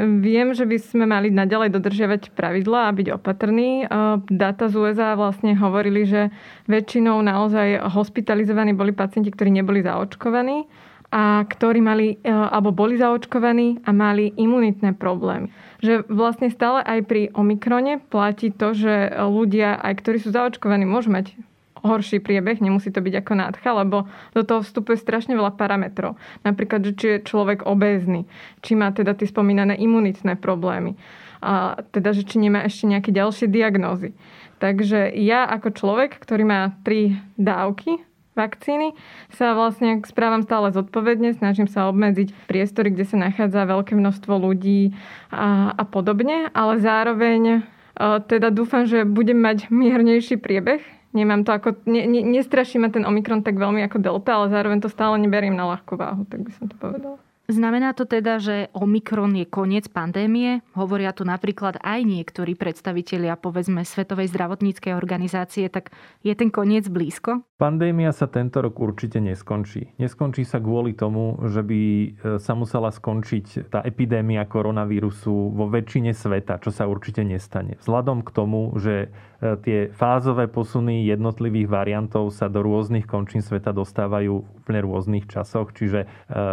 Viem, 0.00 0.54
že 0.54 0.64
by 0.64 0.76
sme 0.78 1.04
mali 1.04 1.28
naďalej 1.28 1.74
dodržiavať 1.74 2.32
pravidlá 2.32 2.88
a 2.88 2.94
byť 2.94 3.08
opatrní. 3.20 3.84
Data 4.30 4.70
z 4.70 4.74
USA 4.78 5.18
vlastne 5.18 5.52
hovorili, 5.58 6.06
že 6.06 6.30
väčšinou 6.70 7.20
naozaj 7.20 7.90
hospitalizovaní 7.90 8.72
boli 8.72 8.94
pacienti, 8.94 9.28
ktorí 9.28 9.50
neboli 9.52 9.82
zaočkovaní 9.84 10.70
a 11.10 11.42
ktorí 11.42 11.82
mali, 11.82 12.22
e, 12.22 12.30
alebo 12.30 12.70
boli 12.70 12.94
zaočkovaní 12.94 13.82
a 13.82 13.90
mali 13.90 14.30
imunitné 14.30 14.94
problémy. 14.94 15.50
Že 15.82 16.06
vlastne 16.06 16.54
stále 16.54 16.86
aj 16.86 17.00
pri 17.10 17.22
Omikrone 17.34 17.98
platí 17.98 18.54
to, 18.54 18.70
že 18.78 19.10
ľudia, 19.18 19.74
aj 19.74 20.06
ktorí 20.06 20.22
sú 20.22 20.30
zaočkovaní, 20.30 20.86
môžu 20.86 21.10
mať 21.10 21.34
horší 21.80 22.20
priebeh, 22.20 22.60
nemusí 22.60 22.92
to 22.92 23.00
byť 23.00 23.14
ako 23.24 23.32
nádcha, 23.36 23.70
lebo 23.72 24.08
do 24.36 24.42
toho 24.44 24.60
vstupuje 24.60 25.00
strašne 25.00 25.32
veľa 25.36 25.56
parametrov. 25.56 26.16
Napríklad, 26.44 26.84
či 26.96 27.18
je 27.18 27.24
človek 27.24 27.64
obézny, 27.64 28.28
či 28.60 28.76
má 28.76 28.92
teda 28.92 29.16
tie 29.16 29.28
spomínané 29.28 29.76
imunitné 29.80 30.36
problémy, 30.36 30.94
a 31.40 31.80
teda, 31.88 32.12
že 32.12 32.28
či 32.28 32.36
nemá 32.36 32.68
ešte 32.68 32.84
nejaké 32.84 33.10
ďalšie 33.16 33.48
diagnózy. 33.48 34.12
Takže 34.60 35.08
ja 35.16 35.48
ako 35.48 35.72
človek, 35.72 36.20
ktorý 36.20 36.44
má 36.44 36.76
tri 36.84 37.16
dávky 37.40 38.04
vakcíny, 38.36 38.92
sa 39.32 39.56
vlastne 39.56 40.04
správam 40.04 40.44
stále 40.44 40.68
zodpovedne, 40.68 41.32
snažím 41.32 41.64
sa 41.64 41.88
obmedziť 41.88 42.36
priestory, 42.44 42.92
kde 42.92 43.08
sa 43.08 43.16
nachádza 43.16 43.64
veľké 43.64 43.96
množstvo 43.96 44.36
ľudí 44.36 44.92
a, 45.32 45.72
a 45.72 45.84
podobne, 45.88 46.52
ale 46.52 46.76
zároveň 46.76 47.64
teda 48.00 48.48
dúfam, 48.52 48.84
že 48.84 49.08
budem 49.08 49.40
mať 49.40 49.68
miernejší 49.68 50.40
priebeh 50.40 50.80
Nemám 51.10 51.42
to 51.42 51.50
ako, 51.50 51.68
ne, 51.90 52.06
ne, 52.06 52.22
nestraší 52.22 52.78
ma 52.78 52.86
ten 52.86 53.02
Omikron 53.02 53.42
tak 53.42 53.58
veľmi 53.58 53.82
ako 53.82 53.98
Delta, 53.98 54.38
ale 54.38 54.46
zároveň 54.54 54.78
to 54.78 54.86
stále 54.86 55.18
neberiem 55.18 55.58
na 55.58 55.66
ľahkú 55.74 55.98
váhu, 55.98 56.22
tak 56.30 56.46
by 56.46 56.50
som 56.54 56.70
to 56.70 56.78
povedala. 56.78 57.18
Znamená 57.50 57.98
to 57.98 58.06
teda, 58.06 58.38
že 58.38 58.70
Omikron 58.70 59.34
je 59.34 59.42
koniec 59.42 59.90
pandémie? 59.90 60.62
Hovoria 60.78 61.10
tu 61.10 61.26
napríklad 61.26 61.82
aj 61.82 62.06
niektorí 62.06 62.54
predstavitelia, 62.54 63.34
povedzme, 63.34 63.82
Svetovej 63.82 64.30
zdravotníckej 64.30 64.94
organizácie, 64.94 65.66
tak 65.66 65.90
je 66.22 66.30
ten 66.38 66.54
koniec 66.54 66.86
blízko? 66.86 67.42
Pandémia 67.58 68.14
sa 68.14 68.30
tento 68.30 68.62
rok 68.62 68.78
určite 68.78 69.18
neskončí. 69.18 69.90
Neskončí 69.98 70.46
sa 70.46 70.62
kvôli 70.62 70.94
tomu, 70.94 71.42
že 71.50 71.66
by 71.66 71.80
e, 71.82 72.08
sa 72.38 72.54
musela 72.54 72.94
skončiť 72.94 73.66
tá 73.66 73.82
epidémia 73.82 74.46
koronavírusu 74.46 75.50
vo 75.50 75.66
väčšine 75.66 76.14
sveta, 76.14 76.62
čo 76.62 76.70
sa 76.70 76.86
určite 76.86 77.26
nestane. 77.26 77.74
Vzhľadom 77.82 78.22
k 78.22 78.30
tomu, 78.30 78.78
že 78.78 79.10
tie 79.40 79.88
fázové 79.96 80.46
posuny 80.52 81.08
jednotlivých 81.08 81.68
variantov 81.72 82.28
sa 82.36 82.46
do 82.52 82.60
rôznych 82.60 83.08
končín 83.08 83.40
sveta 83.40 83.72
dostávajú 83.72 84.44
v 84.44 84.60
úplne 84.70 84.86
rôznych 84.86 85.26
časoch, 85.26 85.74
čiže 85.74 86.06
e, 86.06 86.06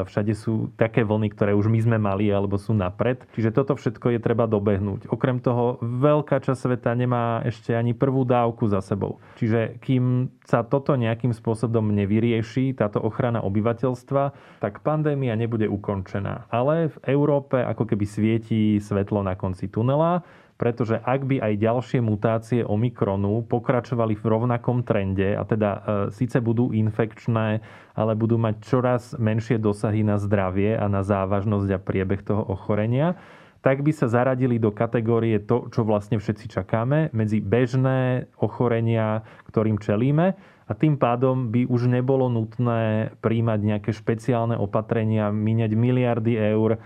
všade 0.10 0.34
sú 0.34 0.74
také 0.74 1.06
vlny, 1.06 1.38
ktoré 1.38 1.54
už 1.54 1.70
my 1.70 1.80
sme 1.86 1.98
mali 2.02 2.32
alebo 2.34 2.58
sú 2.58 2.74
napred. 2.74 3.22
Čiže 3.38 3.54
toto 3.54 3.78
všetko 3.78 4.18
je 4.18 4.20
treba 4.24 4.50
dobehnúť. 4.50 5.12
Okrem 5.14 5.38
toho, 5.38 5.78
veľká 5.84 6.42
časť 6.42 6.58
sveta 6.58 6.98
nemá 6.98 7.46
ešte 7.46 7.78
ani 7.78 7.94
prvú 7.94 8.26
dávku 8.26 8.66
za 8.66 8.82
sebou. 8.82 9.22
Čiže 9.38 9.78
kým 9.84 10.34
sa 10.48 10.66
toto 10.66 10.98
nejakým 10.98 11.30
spôsobom 11.36 11.94
nevyrieši, 11.94 12.74
táto 12.74 12.98
ochrana 12.98 13.46
obyvateľstva, 13.46 14.24
tak 14.64 14.82
pandémia 14.82 15.38
nebude 15.38 15.70
ukončená. 15.70 16.50
Ale 16.50 16.90
v 16.90 16.98
Európe 17.06 17.62
ako 17.62 17.84
keby 17.86 18.06
svieti 18.10 18.82
svetlo 18.82 19.22
na 19.22 19.38
konci 19.38 19.70
tunela 19.70 20.26
pretože 20.58 20.98
ak 20.98 21.30
by 21.30 21.38
aj 21.38 21.54
ďalšie 21.62 22.00
mutácie 22.02 22.62
Omikronu 22.66 23.46
pokračovali 23.46 24.18
v 24.18 24.26
rovnakom 24.26 24.82
trende, 24.82 25.38
a 25.38 25.46
teda 25.46 25.70
e, 25.72 25.80
síce 26.10 26.42
budú 26.42 26.74
infekčné, 26.74 27.62
ale 27.94 28.14
budú 28.18 28.42
mať 28.42 28.56
čoraz 28.66 29.14
menšie 29.22 29.62
dosahy 29.62 30.02
na 30.02 30.18
zdravie 30.18 30.74
a 30.74 30.90
na 30.90 31.06
závažnosť 31.06 31.70
a 31.78 31.80
priebeh 31.80 32.26
toho 32.26 32.42
ochorenia, 32.42 33.16
tak 33.62 33.86
by 33.86 33.94
sa 33.94 34.10
zaradili 34.10 34.58
do 34.58 34.74
kategórie 34.74 35.38
to, 35.42 35.70
čo 35.70 35.86
vlastne 35.86 36.18
všetci 36.18 36.50
čakáme, 36.50 37.14
medzi 37.14 37.42
bežné 37.42 38.30
ochorenia, 38.42 39.26
ktorým 39.50 39.78
čelíme, 39.78 40.38
a 40.68 40.76
tým 40.76 41.00
pádom 41.00 41.48
by 41.48 41.64
už 41.72 41.88
nebolo 41.88 42.28
nutné 42.28 43.16
príjmať 43.24 43.60
nejaké 43.64 43.92
špeciálne 43.96 44.60
opatrenia, 44.60 45.32
míňať 45.32 45.72
miliardy 45.80 46.36
eur 46.36 46.84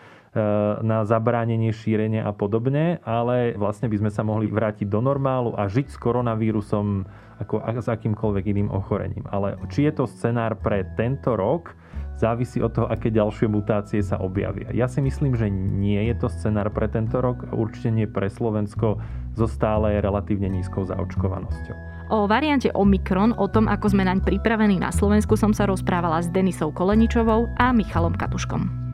na 0.81 1.03
zabránenie 1.03 1.75
šírenia 1.75 2.23
a 2.23 2.31
podobne, 2.31 3.03
ale 3.03 3.51
vlastne 3.59 3.91
by 3.91 3.99
sme 3.99 4.11
sa 4.11 4.23
mohli 4.23 4.47
vrátiť 4.47 4.87
do 4.87 5.03
normálu 5.03 5.51
a 5.59 5.67
žiť 5.67 5.91
s 5.91 5.97
koronavírusom 5.99 7.03
ako 7.41 7.59
s 7.67 7.89
akýmkoľvek 7.89 8.43
iným 8.53 8.69
ochorením. 8.71 9.27
Ale 9.27 9.59
či 9.67 9.89
je 9.89 9.93
to 9.97 10.05
scenár 10.07 10.55
pre 10.55 10.87
tento 10.95 11.35
rok, 11.35 11.75
závisí 12.15 12.61
od 12.61 12.71
toho, 12.71 12.87
aké 12.87 13.09
ďalšie 13.09 13.49
mutácie 13.49 13.99
sa 13.99 14.21
objavia. 14.21 14.69
Ja 14.71 14.85
si 14.85 15.01
myslím, 15.01 15.33
že 15.33 15.49
nie 15.51 15.99
je 16.05 16.15
to 16.21 16.29
scenár 16.29 16.69
pre 16.69 16.85
tento 16.85 17.17
rok, 17.17 17.49
určite 17.49 17.89
nie 17.89 18.05
pre 18.05 18.29
Slovensko 18.29 19.01
so 19.33 19.47
stále 19.49 19.99
relatívne 19.99 20.47
nízkou 20.47 20.85
zaočkovanosťou. 20.85 21.75
O 22.13 22.27
variante 22.29 22.69
Omikron, 22.75 23.33
o 23.35 23.47
tom, 23.49 23.65
ako 23.65 23.95
sme 23.95 24.05
naň 24.05 24.21
pripravení 24.21 24.77
na 24.77 24.93
Slovensku, 24.93 25.33
som 25.33 25.55
sa 25.55 25.65
rozprávala 25.65 26.21
s 26.21 26.29
Denisou 26.29 26.69
Koleničovou 26.69 27.49
a 27.57 27.73
Michalom 27.73 28.13
Katuškom. 28.13 28.90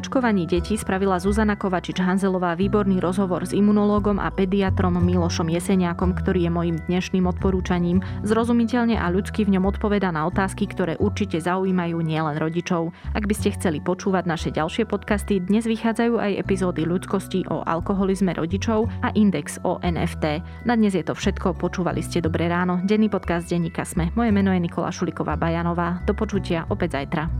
Očkovaní 0.00 0.48
detí 0.48 0.80
spravila 0.80 1.20
Zuzana 1.20 1.60
Kovačič-Hanzelová 1.60 2.56
výborný 2.56 3.04
rozhovor 3.04 3.44
s 3.44 3.52
imunológom 3.52 4.16
a 4.16 4.32
pediatrom 4.32 4.96
Milošom 4.96 5.52
Jeseniakom, 5.52 6.16
ktorý 6.16 6.48
je 6.48 6.50
mojim 6.50 6.76
dnešným 6.88 7.28
odporúčaním. 7.28 8.00
Zrozumiteľne 8.24 8.96
a 8.96 9.12
ľudsky 9.12 9.44
v 9.44 9.60
ňom 9.60 9.68
odpoveda 9.68 10.08
na 10.08 10.24
otázky, 10.24 10.64
ktoré 10.72 10.96
určite 10.96 11.36
zaujímajú 11.36 12.00
nielen 12.00 12.40
rodičov. 12.40 12.96
Ak 13.12 13.28
by 13.28 13.34
ste 13.36 13.52
chceli 13.60 13.84
počúvať 13.84 14.24
naše 14.24 14.48
ďalšie 14.48 14.88
podcasty, 14.88 15.36
dnes 15.44 15.68
vychádzajú 15.68 16.16
aj 16.16 16.32
epizódy 16.48 16.88
ľudskosti 16.88 17.44
o 17.52 17.60
alkoholizme 17.68 18.32
rodičov 18.32 18.88
a 19.04 19.12
index 19.12 19.60
o 19.68 19.76
NFT. 19.84 20.40
Na 20.64 20.80
dnes 20.80 20.96
je 20.96 21.04
to 21.04 21.12
všetko, 21.12 21.60
počúvali 21.60 22.00
ste 22.00 22.24
Dobré 22.24 22.48
ráno, 22.48 22.80
denný 22.88 23.12
podcast 23.12 23.52
denníka 23.52 23.84
Sme. 23.84 24.08
Moje 24.16 24.32
meno 24.32 24.48
je 24.48 24.64
Nikola 24.64 24.88
Šuliková 24.88 25.36
Bajanová. 25.36 26.00
Do 26.08 26.16
počutia 26.16 26.64
opäť 26.72 26.96
zajtra. 27.04 27.39